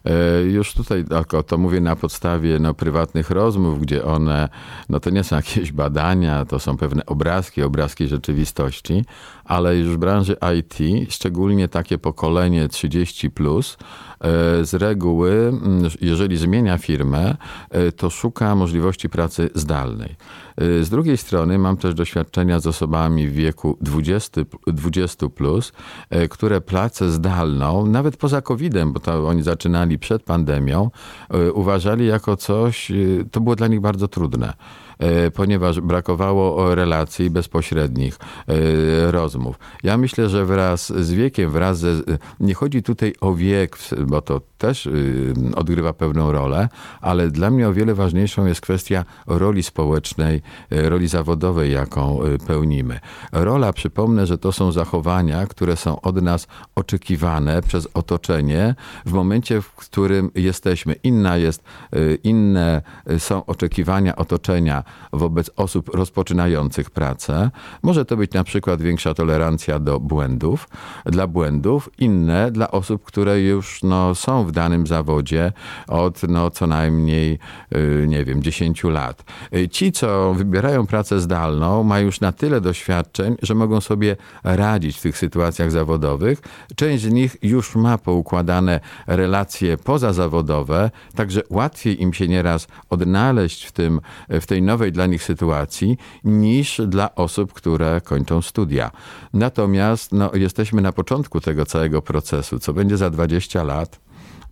E, 0.04 0.42
już 0.42 0.75
tutaj 0.75 1.04
to 1.47 1.59
mówię 1.59 1.80
na 1.80 1.97
podstawie 1.97 2.59
no, 2.59 2.75
prywatnych 2.75 3.30
rozmów, 3.30 3.80
gdzie 3.80 4.04
one, 4.04 4.49
no 4.88 5.00
to 5.00 5.11
nie 5.11 5.25
są 5.25 5.37
jakieś 5.42 5.73
badania, 5.73 6.44
to 6.44 6.59
są 6.59 6.76
pewne 6.76 7.06
obrazki, 7.06 7.62
obrazki 7.62 8.09
rzeczywistości, 8.09 9.04
ale 9.52 9.76
już 9.76 9.88
w 9.88 9.97
branży 9.97 10.37
IT, 10.59 10.78
szczególnie 11.12 11.68
takie 11.68 11.99
pokolenie 11.99 12.68
30 12.68 13.30
plus, 13.30 13.76
e, 14.21 14.64
z 14.64 14.75
reguły, 14.75 15.30
mm, 15.32 15.90
jeżeli 16.00 16.37
zmienia 16.37 16.78
firmę, 16.78 17.37
to 17.97 18.11
szuka 18.11 18.54
możliwości 18.54 19.09
pracy 19.09 19.50
zdalnej. 19.54 20.16
Z 20.59 20.90
drugiej 20.90 21.16
strony 21.16 21.59
mam 21.59 21.76
też 21.76 21.94
doświadczenia 21.94 22.61
z 22.61 22.66
osobami 22.66 23.28
w 23.28 23.32
wieku 23.32 23.78
20, 23.80 24.40
20 24.66 25.28
plus, 25.28 25.73
e, 26.11 26.28
które 26.28 26.61
pracę 26.61 27.11
zdalną, 27.11 27.87
nawet 27.87 28.16
poza 28.16 28.42
COVID-em, 28.42 28.92
bo 28.92 29.00
to 29.00 29.28
oni 29.28 29.42
zaczynali 29.42 29.99
przed 29.99 30.23
pandemią, 30.23 30.90
e, 31.30 31.52
uważali 31.52 32.06
jako 32.06 32.37
coś, 32.37 32.90
e, 32.90 32.94
to 33.30 33.40
było 33.40 33.56
dla 33.56 33.66
nich 33.66 33.80
bardzo 33.80 34.09
trudne 34.09 34.52
ponieważ 35.35 35.80
brakowało 35.80 36.75
relacji 36.75 37.30
bezpośrednich, 37.30 38.18
rozmów. 39.06 39.59
Ja 39.82 39.97
myślę, 39.97 40.28
że 40.28 40.47
wraz 40.47 40.92
z 40.92 41.12
wiekiem, 41.12 41.50
wraz 41.50 41.78
ze, 41.78 41.88
nie 42.40 42.54
chodzi 42.54 42.82
tutaj 42.82 43.14
o 43.21 43.35
wiek, 43.35 43.78
bo 44.06 44.21
to 44.21 44.40
też 44.59 44.88
odgrywa 45.54 45.92
pewną 45.92 46.32
rolę, 46.32 46.68
ale 47.00 47.30
dla 47.30 47.50
mnie 47.50 47.68
o 47.68 47.73
wiele 47.73 47.94
ważniejszą 47.94 48.47
jest 48.47 48.61
kwestia 48.61 49.04
roli 49.26 49.62
społecznej, 49.62 50.42
roli 50.71 51.09
zawodowej, 51.09 51.73
jaką 51.73 52.21
pełnimy. 52.47 53.00
Rola, 53.32 53.73
przypomnę, 53.73 54.26
że 54.26 54.38
to 54.38 54.52
są 54.52 54.73
zachowania, 54.73 55.47
które 55.47 55.76
są 55.76 56.00
od 56.00 56.23
nas 56.23 56.47
oczekiwane 56.75 57.62
przez 57.62 57.88
otoczenie 57.94 58.75
w 59.06 59.12
momencie, 59.12 59.62
w 59.62 59.73
którym 59.73 60.30
jesteśmy. 60.35 60.94
Inna 60.94 61.37
jest, 61.37 61.62
y, 61.97 62.18
inne 62.25 62.82
są 63.18 63.47
oczekiwania 63.47 64.16
otoczenia 64.16 64.85
wobec 65.13 65.51
osób 65.57 65.95
rozpoczynających 65.95 66.91
pracę. 66.91 67.51
Może 67.83 68.05
to 68.05 68.17
być 68.17 68.33
na 68.33 68.45
przykład 68.45 68.83
większa 68.83 69.15
tolerancja 69.15 69.79
do 69.79 70.01
błędów, 70.01 70.69
dla 71.07 71.27
błędów, 71.27 71.91
inne 71.99 72.51
dla 72.51 72.71
osób, 72.71 73.05
które 73.05 73.41
już 73.41 73.83
no, 73.83 74.15
są 74.15 74.45
w 74.45 74.53
danym 74.53 74.87
zawodzie 74.87 75.53
od 75.89 76.23
no, 76.29 76.51
co 76.51 76.67
najmniej, 76.67 77.39
y, 77.75 78.05
nie 78.09 78.25
wiem, 78.25 78.43
10 78.43 78.85
lat. 78.85 79.25
Y, 79.55 79.69
ci, 79.69 79.93
co 79.93 80.35
wybierają 80.35 80.87
pracę 80.87 81.21
zdalną, 81.21 81.83
mają 81.83 82.07
już 82.07 82.21
na 82.21 82.33
tyle 82.33 82.61
doświadczeń, 82.61 83.37
że 83.43 83.55
mogą 83.55 83.81
sobie 83.81 84.17
radzić 84.45 84.99
w 84.99 85.03
tych 85.03 85.19
sytuacjach 85.19 85.71
zawodowych. 85.71 86.43
Część 86.77 87.05
z 87.05 87.13
nich 87.13 87.37
już 87.43 87.77
ma 87.77 87.99
poukładane 87.99 88.81
relacje 89.07 89.77
pozazawodowe, 89.77 90.91
także 91.15 91.43
łatwiej 91.51 92.03
im 92.03 92.13
się 92.13 92.29
nieraz 92.29 92.67
odnaleźć 92.91 93.65
w, 93.65 93.73
tym, 93.73 94.01
w 94.29 94.47
tej 94.47 94.63
nowej 94.63 94.82
dla 94.91 95.07
nich 95.07 95.23
sytuacji 95.23 95.97
niż 96.25 96.81
dla 96.87 97.15
osób, 97.15 97.53
które 97.53 98.01
kończą 98.01 98.43
studia. 98.43 98.91
Natomiast 99.33 100.12
no, 100.12 100.31
jesteśmy 100.35 100.83
na 100.83 100.93
początku 100.93 101.41
tego 101.41 101.67
całego 101.67 102.03
procesu. 102.03 102.59
Co 102.59 102.73
będzie 102.73 102.97
za 102.97 103.11
20 103.11 103.62
lat? 103.62 104.01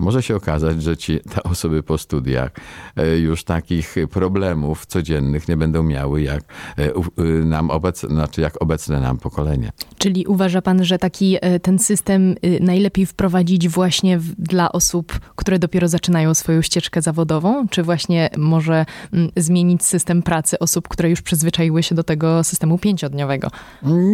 Może 0.00 0.22
się 0.22 0.36
okazać, 0.36 0.82
że 0.82 0.96
ci, 0.96 1.20
te 1.20 1.42
osoby 1.42 1.82
po 1.82 1.98
studiach 1.98 2.50
e, 2.96 3.18
już 3.18 3.44
takich 3.44 3.94
problemów 4.10 4.86
codziennych 4.86 5.48
nie 5.48 5.56
będą 5.56 5.82
miały 5.82 6.22
jak 6.22 6.44
e, 6.78 6.88
y, 7.24 7.44
nam 7.44 7.70
obecne, 7.70 8.08
znaczy 8.08 8.40
jak 8.40 8.62
obecne 8.62 9.00
nam 9.00 9.18
pokolenie. 9.18 9.72
Czyli 9.98 10.26
uważa 10.26 10.62
pan, 10.62 10.84
że 10.84 10.98
taki 10.98 11.36
e, 11.40 11.60
ten 11.60 11.78
system 11.78 12.34
y, 12.44 12.58
najlepiej 12.60 13.06
wprowadzić 13.06 13.68
właśnie 13.68 14.18
w, 14.18 14.34
dla 14.34 14.72
osób, 14.72 15.20
które 15.36 15.58
dopiero 15.58 15.88
zaczynają 15.88 16.34
swoją 16.34 16.62
ścieżkę 16.62 17.02
zawodową, 17.02 17.68
czy 17.68 17.82
właśnie 17.82 18.30
może 18.36 18.86
mm, 19.12 19.30
zmienić 19.36 19.84
system 19.84 20.22
pracy 20.22 20.58
osób, 20.58 20.88
które 20.88 21.10
już 21.10 21.22
przyzwyczaiły 21.22 21.82
się 21.82 21.94
do 21.94 22.04
tego 22.04 22.44
systemu 22.44 22.78
pięciodniowego? 22.78 23.48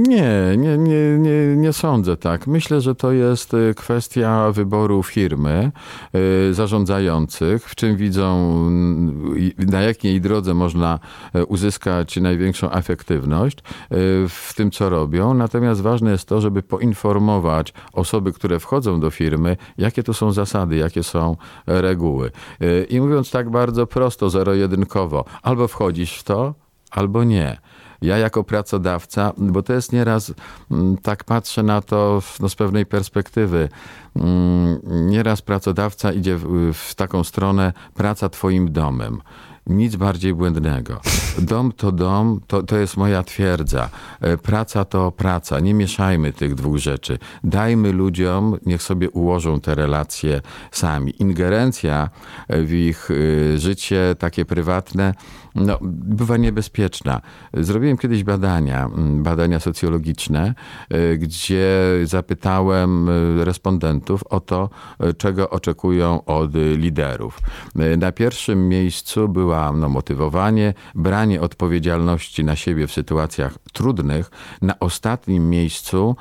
Nie, 0.08 0.56
nie, 0.56 0.78
nie, 0.78 1.18
nie, 1.18 1.56
nie 1.56 1.72
sądzę 1.72 2.16
tak. 2.16 2.46
Myślę, 2.46 2.80
że 2.80 2.94
to 2.94 3.12
jest 3.12 3.54
y, 3.54 3.74
kwestia 3.76 4.52
wyboru 4.52 5.02
firmy, 5.02 5.72
zarządzających, 6.52 7.68
w 7.68 7.74
czym 7.74 7.96
widzą, 7.96 8.56
na 9.58 9.82
jakiej 9.82 10.20
drodze 10.20 10.54
można 10.54 10.98
e, 11.34 11.44
uzyskać 11.44 12.16
największą 12.16 12.70
efektywność 12.70 13.58
e, 13.58 13.62
w 14.28 14.52
tym, 14.56 14.70
co 14.70 14.88
robią. 14.88 15.34
Natomiast 15.34 15.80
ważne 15.80 16.10
jest 16.10 16.28
to, 16.28 16.40
żeby 16.40 16.62
poinformować 16.62 17.72
osoby, 17.92 18.32
które 18.32 18.58
wchodzą 18.58 19.00
do 19.00 19.10
firmy, 19.10 19.56
jakie 19.78 20.02
tu 20.02 20.14
są 20.14 20.32
zasady, 20.32 20.76
jakie 20.76 21.02
są 21.02 21.36
reguły. 21.66 22.30
E, 22.60 22.84
I 22.84 23.00
mówiąc 23.00 23.30
tak 23.30 23.50
bardzo 23.50 23.86
prosto, 23.86 24.30
zero-jedynkowo, 24.30 25.24
albo 25.42 25.68
wchodzisz 25.68 26.18
w 26.18 26.24
to, 26.24 26.54
albo 26.90 27.24
nie 27.24 27.58
ja 28.02 28.18
jako 28.18 28.44
pracodawca, 28.44 29.32
bo 29.38 29.62
to 29.62 29.72
jest 29.72 29.92
nieraz, 29.92 30.32
mm, 30.70 30.96
tak 30.96 31.24
patrzę 31.24 31.62
na 31.62 31.80
to 31.80 32.22
no, 32.40 32.48
z 32.48 32.54
pewnej 32.54 32.86
perspektywy, 32.86 33.68
mm, 34.16 34.80
nieraz 35.10 35.42
pracodawca 35.42 36.12
idzie 36.12 36.36
w, 36.36 36.72
w 36.74 36.94
taką 36.94 37.24
stronę 37.24 37.72
praca 37.94 38.28
twoim 38.28 38.72
domem 38.72 39.20
nic 39.66 39.96
bardziej 39.96 40.34
błędnego. 40.34 41.00
Dom 41.38 41.72
to 41.72 41.92
dom, 41.92 42.40
to, 42.46 42.62
to 42.62 42.76
jest 42.76 42.96
moja 42.96 43.22
twierdza. 43.22 43.88
E, 44.20 44.36
praca 44.36 44.84
to 44.84 45.12
praca. 45.12 45.60
Nie 45.60 45.74
mieszajmy 45.74 46.32
tych 46.32 46.54
dwóch 46.54 46.76
rzeczy. 46.76 47.18
Dajmy 47.44 47.92
ludziom, 47.92 48.58
niech 48.66 48.82
sobie 48.82 49.10
ułożą 49.10 49.60
te 49.60 49.74
relacje 49.74 50.40
sami. 50.70 51.14
Ingerencja 51.18 52.10
w 52.48 52.72
ich 52.72 53.08
e, 53.10 53.58
życie 53.58 54.16
takie 54.18 54.44
prywatne 54.44 55.14
no, 55.54 55.78
bywa 55.82 56.36
niebezpieczna. 56.36 57.20
Zrobiłem 57.54 57.96
kiedyś 57.96 58.24
badania, 58.24 58.90
badania 58.98 59.60
socjologiczne, 59.60 60.54
e, 60.90 61.16
gdzie 61.16 61.76
zapytałem 62.04 63.10
respondentów 63.40 64.24
o 64.30 64.40
to, 64.40 64.70
czego 65.18 65.50
oczekują 65.50 66.24
od 66.24 66.50
liderów. 66.54 67.40
Na 67.98 68.12
pierwszym 68.12 68.68
miejscu 68.68 69.28
była 69.28 69.55
była 69.56 69.72
no, 69.72 69.88
motywowanie, 69.88 70.74
branie 70.94 71.40
odpowiedzialności 71.40 72.44
na 72.44 72.56
siebie 72.56 72.86
w 72.86 72.92
sytuacjach 72.92 73.54
trudnych. 73.72 74.30
Na 74.62 74.78
ostatnim 74.78 75.50
miejscu 75.50 76.16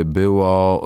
y, 0.00 0.04
było 0.04 0.82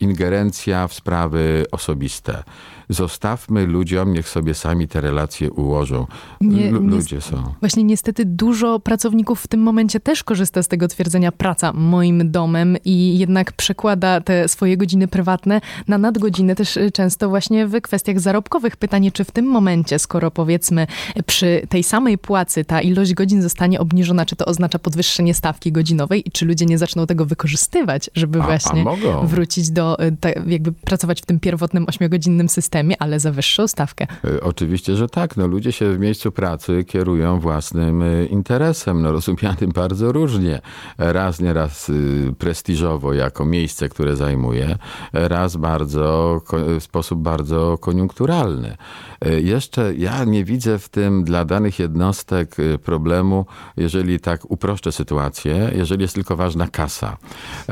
y, 0.00 0.04
ingerencja 0.04 0.88
w 0.88 0.94
sprawy 0.94 1.64
osobiste 1.72 2.42
zostawmy 2.88 3.66
ludziom, 3.66 4.12
niech 4.12 4.28
sobie 4.28 4.54
sami 4.54 4.88
te 4.88 5.00
relacje 5.00 5.50
ułożą. 5.50 6.06
Nie, 6.40 6.70
ludzie 6.70 7.20
są. 7.20 7.54
Właśnie 7.60 7.84
niestety 7.84 8.24
dużo 8.24 8.80
pracowników 8.80 9.40
w 9.40 9.46
tym 9.46 9.60
momencie 9.60 10.00
też 10.00 10.24
korzysta 10.24 10.62
z 10.62 10.68
tego 10.68 10.88
twierdzenia 10.88 11.32
praca 11.32 11.72
moim 11.72 12.30
domem 12.30 12.76
i 12.84 13.18
jednak 13.18 13.52
przekłada 13.52 14.20
te 14.20 14.48
swoje 14.48 14.76
godziny 14.76 15.08
prywatne 15.08 15.60
na 15.88 15.98
nadgodziny 15.98 16.54
też 16.54 16.76
y, 16.76 16.90
często 16.90 17.28
właśnie 17.28 17.66
w 17.66 17.80
kwestiach 17.80 18.20
zarobkowych. 18.20 18.76
Pytanie, 18.76 19.12
czy 19.12 19.24
w 19.24 19.30
tym 19.30 19.46
momencie, 19.46 19.98
skoro 19.98 20.30
powiedzmy 20.30 20.86
przy 21.26 21.62
tej 21.68 21.82
samej 21.82 22.18
płacy 22.18 22.64
ta 22.64 22.80
ilość 22.80 23.14
godzin 23.14 23.42
zostanie 23.42 23.80
obniżona, 23.80 24.26
czy 24.26 24.36
to 24.36 24.44
oznacza 24.44 24.78
podwyższenie 24.78 25.34
stawki 25.34 25.72
godzinowej 25.72 26.28
i 26.28 26.30
czy 26.30 26.46
ludzie 26.46 26.66
nie 26.66 26.78
zaczną 26.78 27.06
tego 27.06 27.26
wykorzystywać, 27.26 28.10
żeby 28.14 28.42
a, 28.42 28.46
właśnie 28.46 28.84
a 29.22 29.26
wrócić 29.26 29.70
do, 29.70 30.02
y, 30.02 30.16
jakby 30.46 30.72
pracować 30.72 31.22
w 31.22 31.26
tym 31.26 31.40
pierwotnym 31.40 31.84
ośmiogodzinnym 31.88 32.48
systemie 32.48 32.71
systemie, 32.72 33.02
ale 33.02 33.20
za 33.20 33.32
wyższą 33.32 33.68
stawkę. 33.68 34.06
E, 34.24 34.40
oczywiście, 34.40 34.96
że 34.96 35.08
tak. 35.08 35.36
No, 35.36 35.46
ludzie 35.46 35.72
się 35.72 35.92
w 35.92 35.98
miejscu 35.98 36.32
pracy 36.32 36.84
kierują 36.84 37.40
własnym 37.40 38.02
e, 38.02 38.24
interesem, 38.24 39.02
no, 39.02 39.12
rozumianym 39.12 39.72
bardzo 39.82 40.12
różnie. 40.12 40.60
Raz, 40.98 41.40
nieraz 41.40 41.88
y, 41.88 42.34
prestiżowo 42.38 43.12
jako 43.12 43.44
miejsce, 43.44 43.88
które 43.88 44.16
zajmuje, 44.16 44.76
raz 45.12 45.56
bardzo, 45.56 46.40
w 46.80 46.82
sposób 46.82 47.18
bardzo 47.18 47.78
koniunkturalny. 47.78 48.76
E, 49.20 49.40
jeszcze 49.40 49.94
ja 49.94 50.24
nie 50.24 50.44
widzę 50.44 50.78
w 50.78 50.88
tym 50.88 51.24
dla 51.24 51.44
danych 51.44 51.78
jednostek 51.78 52.56
problemu, 52.84 53.46
jeżeli 53.76 54.20
tak 54.20 54.50
uproszczę 54.50 54.92
sytuację, 54.92 55.70
jeżeli 55.74 56.02
jest 56.02 56.14
tylko 56.14 56.36
ważna 56.36 56.68
kasa. 56.68 57.16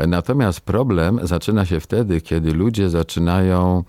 Natomiast 0.07 0.61
problem 0.61 1.21
zaczyna 1.23 1.65
się 1.67 1.81
wtedy, 1.81 2.21
kiedy 2.21 2.53
ludzie 2.53 2.91
zaczynają 2.91 3.85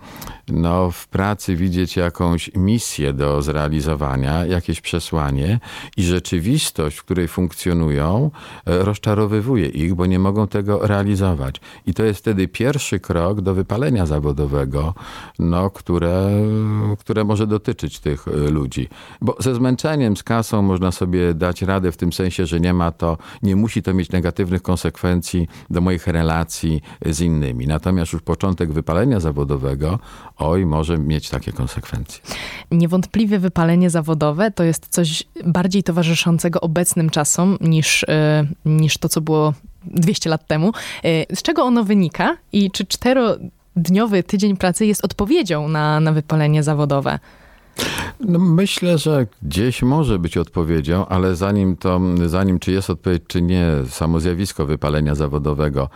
no, 0.48 0.90
w 1.02 1.08
pracy 1.08 1.56
widzieć 1.56 1.96
jakąś 1.96 2.50
misję 2.54 3.12
do 3.12 3.42
zrealizowania, 3.42 4.46
jakieś 4.46 4.80
przesłanie 4.80 5.60
i 5.96 6.02
rzeczywistość, 6.02 6.96
w 6.98 7.04
której 7.04 7.28
funkcjonują, 7.28 8.30
e, 8.66 8.84
rozczarowywuje 8.84 9.66
ich, 9.66 9.94
bo 9.94 10.06
nie 10.06 10.18
mogą 10.18 10.48
tego 10.48 10.86
realizować. 10.86 11.60
I 11.86 11.94
to 11.94 12.02
jest 12.04 12.20
wtedy 12.20 12.48
pierwszy 12.48 13.00
krok 13.00 13.40
do 13.40 13.54
wypalenia 13.54 14.06
zawodowego, 14.06 14.94
no, 15.38 15.70
które, 15.70 16.30
które 16.98 17.24
może 17.24 17.46
dotyczyć 17.46 17.98
tych 17.98 18.28
e, 18.28 18.30
ludzi. 18.50 18.88
Bo 19.20 19.36
ze 19.38 19.54
zmęczeniem, 19.54 20.16
z 20.16 20.22
kasą 20.22 20.62
można 20.62 20.92
sobie 20.92 21.34
dać 21.34 21.62
radę 21.62 21.92
w 21.92 21.96
tym 21.96 22.12
sensie, 22.12 22.46
że 22.46 22.60
nie 22.60 22.74
ma 22.74 22.92
to, 22.92 23.18
nie 23.42 23.56
musi 23.56 23.82
to 23.82 23.94
mieć 23.94 24.10
negatywnych 24.10 24.62
konsekwencji 24.62 25.48
do 25.70 25.80
moich 25.80 26.06
relacji 26.06 26.82
z 27.06 27.20
innymi. 27.20 27.66
Natomiast 27.66 28.12
już 28.12 28.22
początek 28.22 28.72
wypalenia 28.72 29.20
zawodowego, 29.20 29.98
oj, 30.38 30.66
może 30.66 30.91
mieć 30.98 31.30
takie 31.30 31.52
konsekwencje. 31.52 32.22
Niewątpliwie 32.70 33.38
wypalenie 33.38 33.90
zawodowe 33.90 34.50
to 34.50 34.64
jest 34.64 34.88
coś 34.88 35.22
bardziej 35.44 35.82
towarzyszącego 35.82 36.60
obecnym 36.60 37.10
czasom 37.10 37.58
niż, 37.60 38.04
e, 38.04 38.46
niż 38.64 38.98
to, 38.98 39.08
co 39.08 39.20
było 39.20 39.54
200 39.84 40.30
lat 40.30 40.46
temu. 40.46 40.72
E, 41.04 41.36
z 41.36 41.42
czego 41.42 41.62
ono 41.62 41.84
wynika 41.84 42.36
i 42.52 42.70
czy 42.70 42.86
czterodniowy 42.86 44.22
tydzień 44.22 44.56
pracy 44.56 44.86
jest 44.86 45.04
odpowiedzią 45.04 45.68
na, 45.68 46.00
na 46.00 46.12
wypalenie 46.12 46.62
zawodowe? 46.62 47.18
No 48.20 48.38
myślę, 48.38 48.98
że 48.98 49.26
gdzieś 49.42 49.82
może 49.82 50.18
być 50.18 50.36
odpowiedzią, 50.36 51.06
ale 51.06 51.36
zanim 51.36 51.76
to, 51.76 52.00
zanim 52.26 52.58
czy 52.58 52.72
jest 52.72 52.90
odpowiedź, 52.90 53.22
czy 53.26 53.42
nie, 53.42 53.66
samo 53.88 54.20
zjawisko 54.20 54.66
wypalenia 54.66 55.14
zawodowego. 55.14 55.88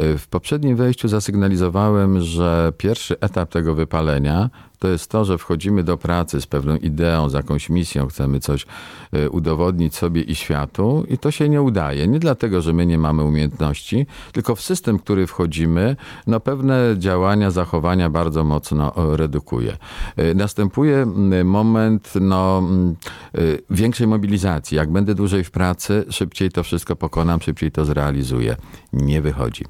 Y, 0.00 0.18
w 0.18 0.28
poprzednim 0.28 0.76
wejściu 0.76 1.08
zasygnalizowałem, 1.08 2.20
że 2.20 2.72
pierwszy 2.78 3.20
etap 3.20 3.50
tego 3.50 3.74
wypalenia 3.74 4.50
To 4.82 4.88
jest 4.88 5.10
to, 5.10 5.24
że 5.24 5.38
wchodzimy 5.38 5.84
do 5.84 5.96
pracy 5.96 6.40
z 6.40 6.46
pewną 6.46 6.76
ideą, 6.76 7.28
z 7.28 7.32
jakąś 7.32 7.70
misją, 7.70 8.06
chcemy 8.06 8.40
coś 8.40 8.66
e, 9.12 9.30
udowodnić 9.30 9.94
sobie 9.94 10.22
i 10.22 10.34
światu 10.34 11.04
i 11.08 11.18
to 11.18 11.30
się 11.30 11.48
nie 11.48 11.62
udaje. 11.62 12.08
Nie 12.08 12.18
dlatego, 12.18 12.62
że 12.62 12.72
my 12.72 12.86
nie 12.86 12.98
mamy 12.98 13.24
umiejętności, 13.24 14.06
tylko 14.32 14.54
w 14.54 14.60
system, 14.60 14.98
który 14.98 15.26
wchodzimy, 15.26 15.96
no 16.26 16.40
pewne 16.40 16.94
działania, 16.98 17.50
zachowania 17.50 18.10
bardzo 18.10 18.44
mocno 18.44 18.92
redukuje. 19.16 19.76
E, 20.16 20.34
następuje 20.34 21.06
moment 21.44 22.12
no, 22.20 22.62
większej 23.70 24.06
mobilizacji. 24.06 24.76
Jak 24.76 24.92
będę 24.92 25.14
dłużej 25.14 25.44
w 25.44 25.50
pracy, 25.50 26.04
szybciej 26.10 26.50
to 26.50 26.62
wszystko 26.62 26.96
pokonam, 26.96 27.40
szybciej 27.40 27.70
to 27.70 27.84
zrealizuję. 27.84 28.56
Nie 28.92 29.22
wychodzi. 29.22 29.64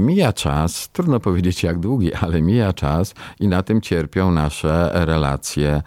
Mija 0.00 0.32
czas, 0.32 0.88
trudno 0.92 1.20
powiedzieć 1.20 1.62
jak 1.62 1.78
długi, 1.78 2.14
ale 2.14 2.42
mija 2.42 2.72
czas 2.72 3.14
i 3.40 3.48
na 3.48 3.62
tym 3.62 3.80
cierpią 4.04 4.30
nasze 4.30 4.90
relacje 4.94 5.82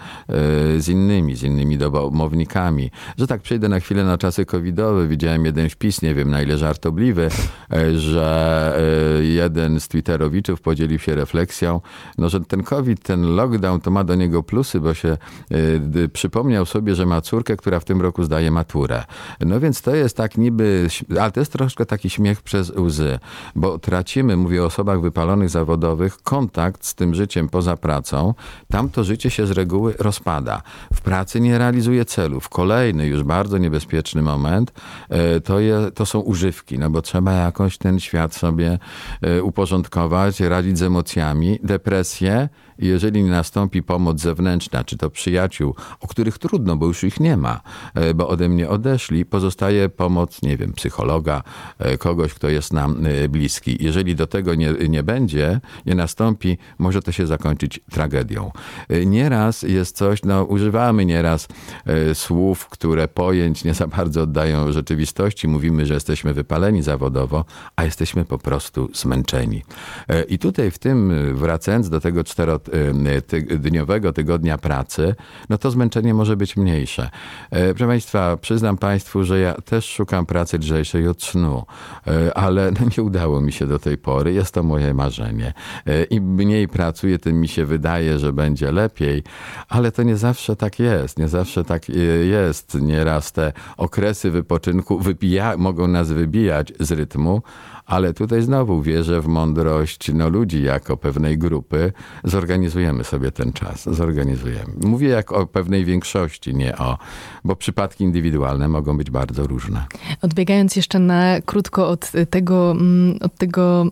z 0.78 0.88
innymi, 0.90 1.36
z 1.36 1.44
innymi 1.44 1.78
domownikami. 1.78 2.92
Że 3.18 3.28
tak 3.28 3.42
przejdę 3.42 3.70
na 3.70 3.80
chwilę 3.80 4.04
na 4.04 4.18
czasy 4.18 4.46
covidowe. 4.46 5.08
Widziałem 5.08 5.46
jeden 5.46 5.70
wpis, 5.70 6.02
nie 6.02 6.16
wiem 6.16 6.32
na 6.32 6.42
ile 6.42 6.58
żartobliwy, 6.58 7.30
e, 7.74 7.98
że 7.98 8.80
e, 9.20 9.24
jeden 9.24 9.80
z 9.80 9.88
twitterowiczów 9.88 10.62
podzielił 10.62 11.00
się 11.00 11.16
refleksją, 11.16 11.82
no, 12.18 12.30
że 12.30 12.40
ten 12.40 12.64
covid, 12.64 13.04
ten 13.04 13.36
lockdown 13.36 13.82
to 13.82 13.92
ma 13.92 14.04
do 14.04 14.16
niego 14.16 14.44
plusy, 14.44 14.80
bo 14.80 14.94
się 14.94 15.18
przypomniał 16.14 16.66
sobie, 16.66 16.96
że 16.96 17.06
ma 17.06 17.22
córkę, 17.22 17.58
która 17.58 17.80
w 17.80 17.86
tym 17.86 18.02
roku 18.02 18.24
zdaje 18.24 18.52
maturę. 18.52 19.04
No 19.40 19.60
więc 19.60 19.82
to 19.82 19.96
jest 19.96 20.18
tak 20.18 20.38
niby, 20.38 20.88
ale 21.22 21.32
to 21.32 21.40
jest 21.40 21.52
troszkę 21.52 21.86
taki 21.86 22.10
śmiech 22.10 22.42
przez 22.42 22.70
łzy, 22.70 23.20
bo 23.56 23.80
tracimy, 23.80 24.38
mówię 24.38 24.64
o 24.64 24.66
osobach 24.66 25.02
wypalonych 25.02 25.50
zawodowych, 25.50 26.18
kontakt 26.24 26.86
z 26.86 26.96
tym 26.96 27.16
życiem 27.16 27.50
poza 27.50 27.78
pracą. 27.78 28.07
Tam 28.72 28.90
to 28.90 29.04
życie 29.04 29.30
się 29.30 29.48
z 29.48 29.52
reguły 29.52 29.96
rozpada. 30.00 30.62
W 30.94 31.02
pracy 31.02 31.40
nie 31.40 31.58
realizuje 31.58 32.06
celów. 32.06 32.50
Kolejny 32.50 33.08
już 33.08 33.24
bardzo 33.24 33.58
niebezpieczny 33.58 34.22
moment 34.22 34.74
e, 35.10 35.40
to, 35.42 35.60
je, 35.60 35.92
to 35.96 36.06
są 36.06 36.20
używki, 36.20 36.80
no 36.80 36.90
bo 36.90 37.02
trzeba 37.02 37.34
jakoś 37.34 37.78
ten 37.78 38.00
świat 38.00 38.36
sobie 38.36 38.80
e, 39.22 39.44
uporządkować, 39.44 40.40
radzić 40.40 40.78
z 40.78 40.84
emocjami. 40.84 41.60
Depresje 41.64 42.50
jeżeli 42.80 43.24
nastąpi 43.24 43.84
pomoc 43.84 44.22
zewnętrzna, 44.22 44.84
czy 44.84 44.98
to 44.98 45.10
przyjaciół, 45.10 45.76
o 46.02 46.08
których 46.08 46.38
trudno, 46.38 46.76
bo 46.76 46.86
już 46.86 47.04
ich 47.04 47.20
nie 47.20 47.38
ma, 47.38 47.62
e, 47.94 48.14
bo 48.14 48.28
ode 48.28 48.50
mnie 48.50 48.70
odeszli, 48.70 49.26
pozostaje 49.26 49.90
pomoc, 49.90 50.42
nie 50.42 50.58
wiem, 50.58 50.74
psychologa, 50.74 51.44
e, 51.80 51.98
kogoś, 51.98 52.34
kto 52.34 52.50
jest 52.50 52.74
nam 52.74 53.06
e, 53.06 53.30
bliski. 53.30 53.78
Jeżeli 53.80 54.16
do 54.16 54.28
tego 54.28 54.56
nie, 54.56 54.74
nie 54.90 55.04
będzie, 55.04 55.60
nie 55.86 55.96
nastąpi, 55.96 56.58
może 56.78 57.02
to 57.02 57.12
się 57.12 57.28
zakończyć 57.28 57.80
tragedią. 57.92 58.52
Nieraz 59.06 59.62
jest 59.62 59.96
coś, 59.96 60.24
no 60.24 60.44
używamy 60.44 61.06
nieraz 61.06 61.48
słów, 62.14 62.68
które 62.70 63.08
pojęć 63.08 63.64
nie 63.64 63.74
za 63.74 63.88
bardzo 63.88 64.22
oddają 64.22 64.72
rzeczywistości. 64.72 65.48
Mówimy, 65.48 65.86
że 65.86 65.94
jesteśmy 65.94 66.34
wypaleni 66.34 66.84
zawodowo, 66.84 67.46
a 67.76 67.84
jesteśmy 67.84 68.26
po 68.26 68.38
prostu 68.38 68.90
zmęczeni. 68.94 69.64
I 70.30 70.40
tutaj 70.40 70.72
w 70.72 70.80
tym, 70.80 71.14
wracając 71.34 71.90
do 71.90 72.00
tego 72.00 72.24
cztero 72.24 72.60
dniowego 73.60 74.14
tygodnia 74.14 74.58
pracy, 74.58 75.16
no 75.50 75.58
to 75.58 75.72
zmęczenie 75.72 76.14
może 76.14 76.38
być 76.38 76.58
mniejsze. 76.58 77.10
E, 77.52 77.74
proszę 77.74 77.88
Państwa, 77.88 78.38
przyznam 78.38 78.78
Państwu, 78.78 79.24
że 79.24 79.40
ja 79.40 79.54
też 79.54 79.86
szukam 79.86 80.26
pracy 80.26 80.58
lżejszej 80.58 81.08
od 81.08 81.24
snu, 81.24 81.66
e, 82.08 82.38
ale 82.38 82.72
no 82.72 82.80
nie 82.98 83.04
udało 83.04 83.42
mi 83.42 83.52
się 83.52 83.68
do 83.68 83.80
tej 83.80 83.98
pory. 83.98 84.34
Jest 84.34 84.54
to 84.54 84.64
moje 84.64 84.94
marzenie. 84.94 85.54
E, 85.86 86.04
Im 86.04 86.36
mniej 86.36 86.68
pracuję, 86.68 87.20
tym 87.20 87.42
mi 87.42 87.48
się 87.48 87.66
wydaje, 87.66 88.20
że 88.20 88.34
będzie 88.34 88.72
lepiej, 88.72 89.24
ale 89.70 89.92
to 89.92 90.04
nie 90.04 90.18
zawsze 90.18 90.56
tak 90.56 90.80
jest. 90.80 91.20
Nie 91.20 91.28
zawsze 91.28 91.64
tak 91.64 91.90
jest. 91.90 92.82
Nieraz 92.82 93.32
te 93.32 93.54
okresy 93.78 94.32
wypoczynku 94.32 95.00
wybija, 95.00 95.58
mogą 95.58 95.88
nas 95.88 96.12
wybijać 96.12 96.74
z 96.80 96.92
rytmu, 96.92 97.42
ale 97.86 98.14
tutaj 98.14 98.42
znowu 98.42 98.82
wierzę 98.82 99.22
w 99.22 99.28
mądrość 99.28 100.14
no, 100.14 100.30
ludzi 100.30 100.64
jako 100.64 100.98
pewnej 100.98 101.38
grupy. 101.38 101.94
Zorganizujemy 102.58 103.04
sobie 103.04 103.32
ten 103.32 103.54
czas, 103.54 103.90
zorganizujemy. 103.96 104.74
Mówię 104.84 105.08
jak 105.08 105.32
o 105.32 105.48
pewnej 105.48 105.86
większości, 105.86 106.56
nie 106.56 106.78
o, 106.78 106.98
bo 107.44 107.56
przypadki 107.56 108.04
indywidualne 108.04 108.68
mogą 108.68 108.98
być 108.98 109.12
bardzo 109.12 109.48
różne. 109.48 109.86
Odbiegając 110.22 110.76
jeszcze 110.76 111.00
na 111.00 111.42
krótko 111.42 111.90
od 111.90 112.12
tego, 112.30 112.72
mm, 112.72 113.18
od 113.22 113.36
tego 113.36 113.92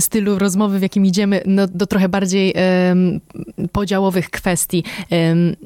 stylu 0.00 0.38
rozmowy, 0.38 0.78
w 0.78 0.82
jakim 0.82 1.06
idziemy, 1.06 1.42
no, 1.46 1.66
do 1.66 1.86
trochę 1.86 2.08
bardziej 2.08 2.54
um, 2.88 3.20
podziałowych 3.72 4.30
kwestii. 4.30 4.84
Um, 5.10 5.56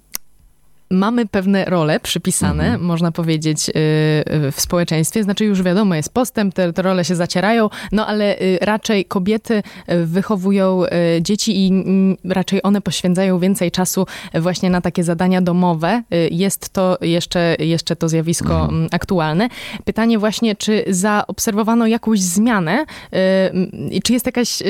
mamy 0.90 1.26
pewne 1.26 1.64
role 1.64 2.00
przypisane, 2.00 2.64
mhm. 2.64 2.82
można 2.82 3.12
powiedzieć, 3.12 3.68
y, 3.68 3.72
y, 3.72 4.52
w 4.52 4.60
społeczeństwie. 4.60 5.22
Znaczy 5.22 5.44
już 5.44 5.62
wiadomo, 5.62 5.94
jest 5.94 6.14
postęp, 6.14 6.54
te, 6.54 6.72
te 6.72 6.82
role 6.82 7.04
się 7.04 7.16
zacierają, 7.16 7.70
no 7.92 8.06
ale 8.06 8.40
y, 8.40 8.58
raczej 8.60 9.04
kobiety 9.04 9.62
wychowują 10.04 10.82
dzieci 11.20 11.66
i 11.66 11.68
mm, 11.68 12.16
raczej 12.24 12.62
one 12.62 12.80
poświęcają 12.80 13.38
więcej 13.38 13.70
czasu 13.70 14.06
właśnie 14.34 14.70
na 14.70 14.80
takie 14.80 15.04
zadania 15.04 15.42
domowe. 15.42 16.02
Jest 16.30 16.68
to 16.68 16.98
jeszcze, 17.00 17.56
jeszcze 17.58 17.96
to 17.96 18.08
zjawisko 18.08 18.54
mhm. 18.54 18.74
Mm, 18.74 18.88
aktualne. 18.92 19.48
Pytanie 19.84 20.18
właśnie, 20.18 20.56
czy 20.56 20.84
zaobserwowano 20.88 21.86
jakąś 21.86 22.20
zmianę, 22.20 22.84
czy 24.04 24.12
jest 24.12 24.26
jakaś 24.26 24.62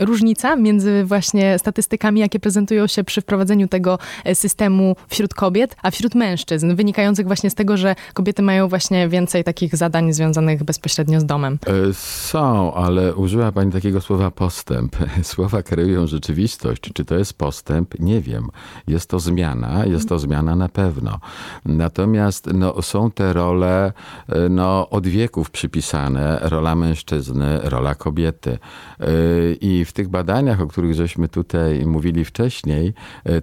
różnica 0.00 0.56
między 0.56 1.04
właśnie 1.04 1.58
statystykami, 1.58 2.20
jakie 2.20 2.40
prezentują 2.40 2.86
się 2.86 3.04
przy 3.04 3.20
wprowadzeniu 3.20 3.68
tego 3.68 3.98
systemu 4.34 4.96
wśród 5.08 5.34
kobiet, 5.34 5.51
kobiet, 5.52 5.76
a 5.82 5.90
wśród 5.90 6.14
mężczyzn, 6.14 6.74
wynikających 6.74 7.26
właśnie 7.26 7.50
z 7.50 7.54
tego, 7.54 7.76
że 7.76 7.94
kobiety 8.14 8.42
mają 8.42 8.68
właśnie 8.68 9.08
więcej 9.08 9.44
takich 9.44 9.76
zadań 9.76 10.12
związanych 10.12 10.64
bezpośrednio 10.64 11.20
z 11.20 11.24
domem. 11.24 11.58
E, 11.66 11.94
są, 11.94 12.74
ale 12.74 13.14
użyła 13.14 13.52
pani 13.52 13.72
takiego 13.72 14.00
słowa 14.00 14.30
postęp. 14.30 14.96
Słowa 15.22 15.62
kreują 15.62 16.06
rzeczywistość. 16.06 16.82
Czy 16.94 17.04
to 17.04 17.18
jest 17.18 17.34
postęp? 17.34 18.00
Nie 18.00 18.20
wiem. 18.20 18.48
Jest 18.86 19.10
to 19.10 19.18
zmiana, 19.20 19.86
jest 19.86 20.08
to 20.08 20.18
zmiana 20.18 20.56
na 20.56 20.68
pewno. 20.68 21.18
Natomiast 21.64 22.46
no, 22.54 22.82
są 22.82 23.10
te 23.10 23.32
role 23.32 23.92
e, 24.28 24.48
no, 24.48 24.88
od 24.90 25.06
wieków 25.06 25.50
przypisane. 25.50 26.38
Rola 26.42 26.74
mężczyzny, 26.74 27.60
rola 27.62 27.94
kobiety. 27.94 28.58
E, 29.00 29.06
I 29.60 29.84
w 29.84 29.92
tych 29.92 30.08
badaniach, 30.08 30.60
o 30.60 30.66
których 30.66 30.94
żeśmy 30.94 31.28
tutaj 31.28 31.86
mówili 31.86 32.24
wcześniej, 32.24 32.94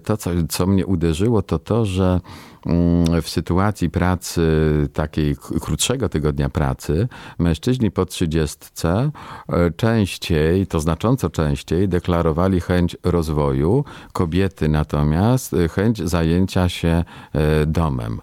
to, 0.04 0.16
co, 0.16 0.30
co 0.48 0.66
mnie 0.66 0.86
uderzyło, 0.86 1.42
to 1.42 1.58
to, 1.58 1.84
że 1.84 1.99
że 2.00 2.20
mm, 2.66 3.22
w 3.22 3.28
sytuacji 3.28 3.90
pracy, 3.90 4.42
takiej 4.92 5.36
krótszego 5.36 6.08
tygodnia 6.08 6.48
pracy, 6.48 7.08
mężczyźni 7.38 7.90
po 7.90 8.06
trzydziestce 8.06 9.10
e, 9.48 9.70
częściej, 9.70 10.66
to 10.66 10.80
znacząco 10.80 11.30
częściej, 11.30 11.88
deklarowali 11.88 12.60
chęć 12.60 12.96
rozwoju, 13.02 13.84
kobiety 14.12 14.68
natomiast 14.68 15.54
e, 15.54 15.68
chęć 15.68 15.98
zajęcia 15.98 16.68
się 16.68 17.04
e, 17.32 17.66
domem 17.66 18.20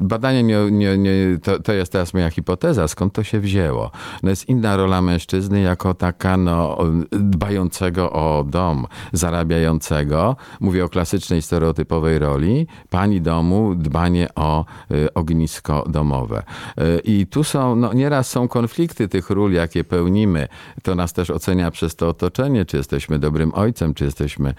badanie 0.00 0.42
nie, 0.42 0.70
nie, 0.70 0.98
nie, 0.98 1.38
to, 1.42 1.58
to 1.58 1.72
jest 1.72 1.92
teraz 1.92 2.14
moja 2.14 2.30
hipoteza, 2.30 2.88
skąd 2.88 3.12
to 3.12 3.24
się 3.24 3.40
wzięło. 3.40 3.90
No 4.22 4.30
jest 4.30 4.48
inna 4.48 4.76
rola 4.76 5.02
mężczyzny 5.02 5.60
jako 5.60 5.94
taka 5.94 6.36
no, 6.36 6.78
dbającego 7.10 8.12
o 8.12 8.44
dom, 8.44 8.86
zarabiającego. 9.12 10.36
Mówię 10.60 10.84
o 10.84 10.88
klasycznej, 10.88 11.42
stereotypowej 11.42 12.18
roli. 12.18 12.66
Pani 12.90 13.20
domu, 13.20 13.74
dbanie 13.74 14.28
o 14.34 14.64
y, 14.90 15.14
ognisko 15.14 15.84
domowe. 15.88 16.42
Y, 16.80 17.00
I 17.04 17.26
tu 17.26 17.44
są, 17.44 17.76
no 17.76 17.92
nieraz 17.92 18.30
są 18.30 18.48
konflikty 18.48 19.08
tych 19.08 19.30
ról, 19.30 19.52
jakie 19.52 19.84
pełnimy. 19.84 20.48
To 20.82 20.94
nas 20.94 21.12
też 21.12 21.30
ocenia 21.30 21.70
przez 21.70 21.96
to 21.96 22.08
otoczenie, 22.08 22.64
czy 22.64 22.76
jesteśmy 22.76 23.18
dobrym 23.18 23.54
ojcem, 23.54 23.94
czy 23.94 24.04
jesteśmy 24.04 24.54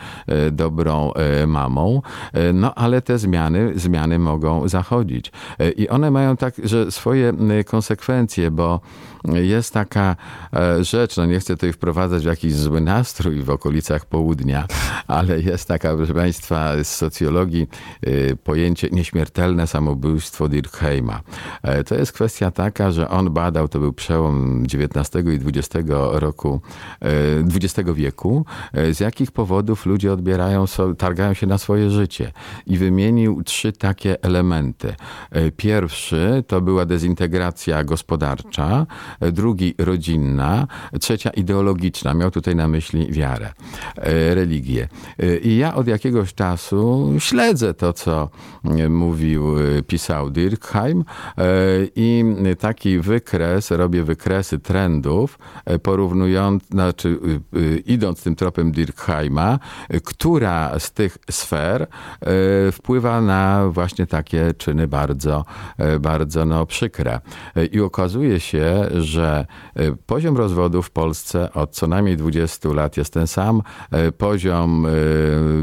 y, 0.48 0.52
dobrą 0.52 1.12
y, 1.44 1.48
mamą. 1.48 2.02
Y, 2.36 2.54
no 2.54 2.76
ale 2.76 3.02
te 3.02 3.18
zmiany, 3.18 3.72
zmiany 3.76 4.20
mogą 4.20 4.68
zachodzić. 4.90 5.32
E, 5.60 5.72
I 5.72 5.90
one 5.90 6.12
mają 6.12 6.38
tak, 6.38 6.54
że 6.64 6.92
swoje 6.92 7.34
konsekwencje, 7.66 8.52
bo 8.52 8.80
jest 9.26 9.74
taka 9.74 10.16
e, 10.54 10.84
rzecz, 10.84 11.18
no 11.18 11.26
nie 11.26 11.40
chcę 11.40 11.56
tutaj 11.56 11.74
wprowadzać 11.74 12.24
w 12.24 12.26
jakiś 12.26 12.54
zły 12.56 12.82
nastrój 12.82 13.42
w 13.44 13.50
okolicach 13.50 14.06
południa, 14.06 14.68
ale 15.08 15.42
jest 15.42 15.68
taka, 15.68 15.96
proszę 15.96 16.14
Państwa, 16.14 16.84
z 16.84 16.96
socjologii 16.96 17.68
e, 18.02 18.36
pojęcie 18.36 18.88
nieśmiertelne 18.92 19.68
samobójstwo 19.68 20.50
Dirkheima. 20.50 21.22
To 21.88 21.96
jest 21.96 22.12
kwestia 22.12 22.52
taka, 22.52 22.92
że 22.92 23.10
on 23.10 23.30
badał, 23.30 23.68
to 23.68 23.80
był 23.80 23.94
przełom 23.94 24.64
XIX 24.64 25.26
i 25.26 25.60
XX 25.60 25.90
roku, 26.12 26.62
XX 27.56 27.90
wieku, 27.94 28.46
z 28.92 29.00
jakich 29.00 29.32
powodów 29.32 29.86
ludzie 29.86 30.14
odbierają, 30.14 30.66
targają 30.98 31.34
się 31.34 31.48
na 31.48 31.58
swoje 31.58 31.90
życie. 31.90 32.32
I 32.68 32.78
wymienił 32.78 33.44
trzy 33.44 33.72
takie 33.72 34.24
elementy. 34.24 34.96
Pierwszy 35.58 36.44
to 36.48 36.62
była 36.62 36.86
dezintegracja 36.86 37.84
gospodarcza, 37.84 38.86
drugi 39.32 39.76
rodzinna, 39.78 40.68
trzecia 41.00 41.30
ideologiczna. 41.30 42.14
Miał 42.14 42.32
tutaj 42.32 42.56
na 42.56 42.68
myśli 42.68 43.12
wiarę, 43.12 43.54
religię. 44.34 44.88
I 45.42 45.58
ja 45.58 45.76
od 45.76 45.88
jakiegoś 45.88 46.34
czasu 46.34 47.14
śledzę 47.20 47.74
to, 47.74 47.94
co 47.94 48.30
mówił, 48.90 49.44
pisał 49.88 50.30
Dirkheim 50.30 51.06
i 51.96 52.24
taki 52.60 53.00
wykres, 53.00 53.72
robię 53.72 54.04
wykresy 54.04 54.60
trendów, 54.60 55.40
porównując, 55.84 56.64
znaczy 56.72 57.20
idąc 57.86 58.24
tym 58.24 58.36
tropem 58.36 58.72
Dirkheima, 58.72 59.60
która 60.04 60.80
z 60.80 60.92
tych 60.92 61.18
sfer 61.32 61.88
wpływa 62.72 63.22
na 63.22 63.70
właśnie 63.70 64.08
takie 64.08 64.54
czyny 64.54 64.88
bardzo, 64.88 65.46
bardzo 66.00 66.46
no, 66.46 66.66
przykre. 66.66 67.20
I 67.72 67.82
okazuje 67.82 68.40
się, 68.40 68.90
że 69.04 69.46
poziom 70.06 70.38
rozwodu 70.38 70.82
w 70.82 70.92
Polsce 70.92 71.54
od 71.54 71.72
co 71.72 71.88
najmniej 71.88 72.18
20 72.18 72.70
lat 72.70 72.98
jest 72.98 73.14
ten 73.14 73.28
sam, 73.28 73.62
poziom 74.18 74.88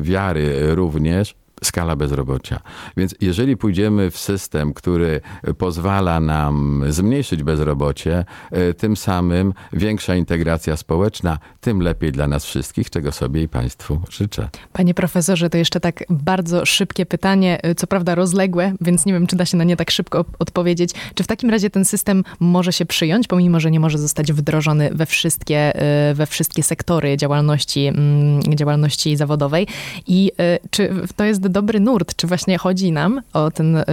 wiary 0.01 0.75
również, 0.75 1.35
skala 1.65 1.97
bezrobocia. 1.97 2.61
Więc 2.97 3.15
jeżeli 3.21 3.57
pójdziemy 3.57 4.11
w 4.11 4.19
system, 4.19 4.75
który 4.75 5.21
pozwala 5.59 6.21
nam 6.21 6.85
zmniejszyć 6.89 7.43
bezrobocie, 7.43 8.25
e, 8.51 8.75
tym 8.75 8.97
samym 8.97 9.53
większa 9.73 10.17
integracja 10.17 10.77
społeczna, 10.77 11.39
tym 11.61 11.83
lepiej 11.83 12.13
dla 12.13 12.27
nas 12.27 12.45
wszystkich, 12.45 12.91
czego 12.91 13.13
sobie 13.13 13.43
i 13.43 13.49
Państwu 13.49 14.01
życzę. 14.11 14.49
Panie 14.73 14.95
profesorze, 14.95 15.51
to 15.51 15.59
jeszcze 15.59 15.81
tak 15.81 16.05
bardzo 16.11 16.67
szybkie 16.67 17.07
pytanie, 17.07 17.59
e, 17.63 17.75
co 17.75 17.87
prawda 17.87 18.15
rozległe, 18.15 18.73
więc 18.81 19.07
nie 19.07 19.13
wiem, 19.13 19.27
czy 19.27 19.37
da 19.37 19.47
się 19.47 19.57
na 19.57 19.65
nie 19.65 19.77
tak 19.77 19.91
szybko 19.91 20.25
odpowiedzieć. 20.39 20.91
Czy 21.15 21.25
w 21.25 21.27
takim 21.27 21.51
razie 21.51 21.71
ten 21.71 21.85
system 21.85 22.25
może 22.41 22.73
się 22.73 22.87
przyjąć, 22.87 23.29
pomimo, 23.29 23.61
że 23.61 23.71
nie 23.71 23.81
może 23.81 23.99
zostać 23.99 24.33
wdrożony 24.33 24.91
we 24.95 25.07
wszystkie, 25.07 25.77
e, 25.77 26.15
we 26.15 26.27
wszystkie 26.27 26.63
sektory 26.63 27.17
działalności, 27.17 27.87
mm, 27.87 28.43
działalności 28.43 29.17
zawodowej? 29.17 29.67
I 30.07 30.33
czy 30.71 30.91
to 31.17 31.25
jest 31.25 31.41
dobry 31.49 31.81
nurt, 31.81 32.17
czy 32.17 32.27
właśnie 32.27 32.59
chodzi 32.59 32.93
nam 32.93 33.23
o 33.33 33.51
ten, 33.51 33.77
y, 33.77 33.85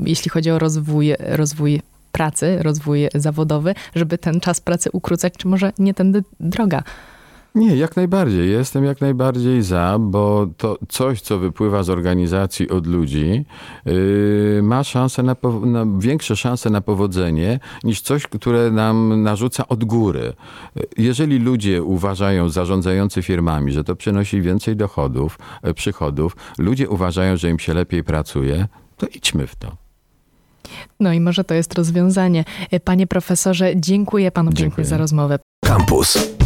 jeśli 0.00 0.30
chodzi 0.30 0.50
o 0.50 0.58
rozwój, 0.58 1.14
rozwój 1.18 1.82
pracy, 2.12 2.58
rozwój 2.60 3.08
zawodowy, 3.14 3.74
żeby 3.94 4.18
ten 4.18 4.40
czas 4.40 4.60
pracy 4.60 4.90
ukrócać, 4.92 5.32
czy 5.38 5.48
może 5.48 5.72
nie 5.78 5.94
tędy 5.94 6.24
droga? 6.40 6.82
Nie, 7.54 7.76
jak 7.76 7.96
najbardziej. 7.96 8.50
Jestem 8.50 8.84
jak 8.84 9.00
najbardziej 9.00 9.62
za, 9.62 9.96
bo 10.00 10.46
to 10.56 10.78
coś, 10.88 11.20
co 11.20 11.38
wypływa 11.38 11.82
z 11.82 11.90
organizacji 11.90 12.70
od 12.70 12.86
ludzi, 12.86 13.44
yy, 13.86 14.60
ma 14.62 14.84
szansę 14.84 15.22
na, 15.22 15.36
na, 15.64 15.86
większe 15.98 16.36
szanse 16.36 16.70
na 16.70 16.80
powodzenie 16.80 17.60
niż 17.84 18.00
coś, 18.00 18.26
które 18.26 18.70
nam 18.70 19.22
narzuca 19.22 19.68
od 19.68 19.84
góry. 19.84 20.32
Jeżeli 20.98 21.38
ludzie 21.38 21.82
uważają, 21.82 22.48
zarządzający 22.48 23.22
firmami, 23.22 23.72
że 23.72 23.84
to 23.84 23.96
przynosi 23.96 24.42
więcej 24.42 24.76
dochodów, 24.76 25.38
e, 25.62 25.74
przychodów, 25.74 26.36
ludzie 26.58 26.88
uważają, 26.88 27.36
że 27.36 27.50
im 27.50 27.58
się 27.58 27.74
lepiej 27.74 28.04
pracuje, 28.04 28.66
to 28.96 29.06
idźmy 29.06 29.46
w 29.46 29.56
to. 29.56 29.76
No 31.00 31.12
i 31.12 31.20
może 31.20 31.44
to 31.44 31.54
jest 31.54 31.74
rozwiązanie. 31.74 32.44
E, 32.70 32.80
panie 32.80 33.06
profesorze, 33.06 33.72
dziękuję 33.76 34.30
panu 34.30 34.50
dziękuję. 34.50 34.66
pięknie 34.66 34.84
za 34.84 34.96
rozmowę. 34.96 35.38
Campus. 35.64 36.41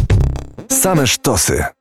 Same 0.69 1.05
sztosy. 1.05 1.76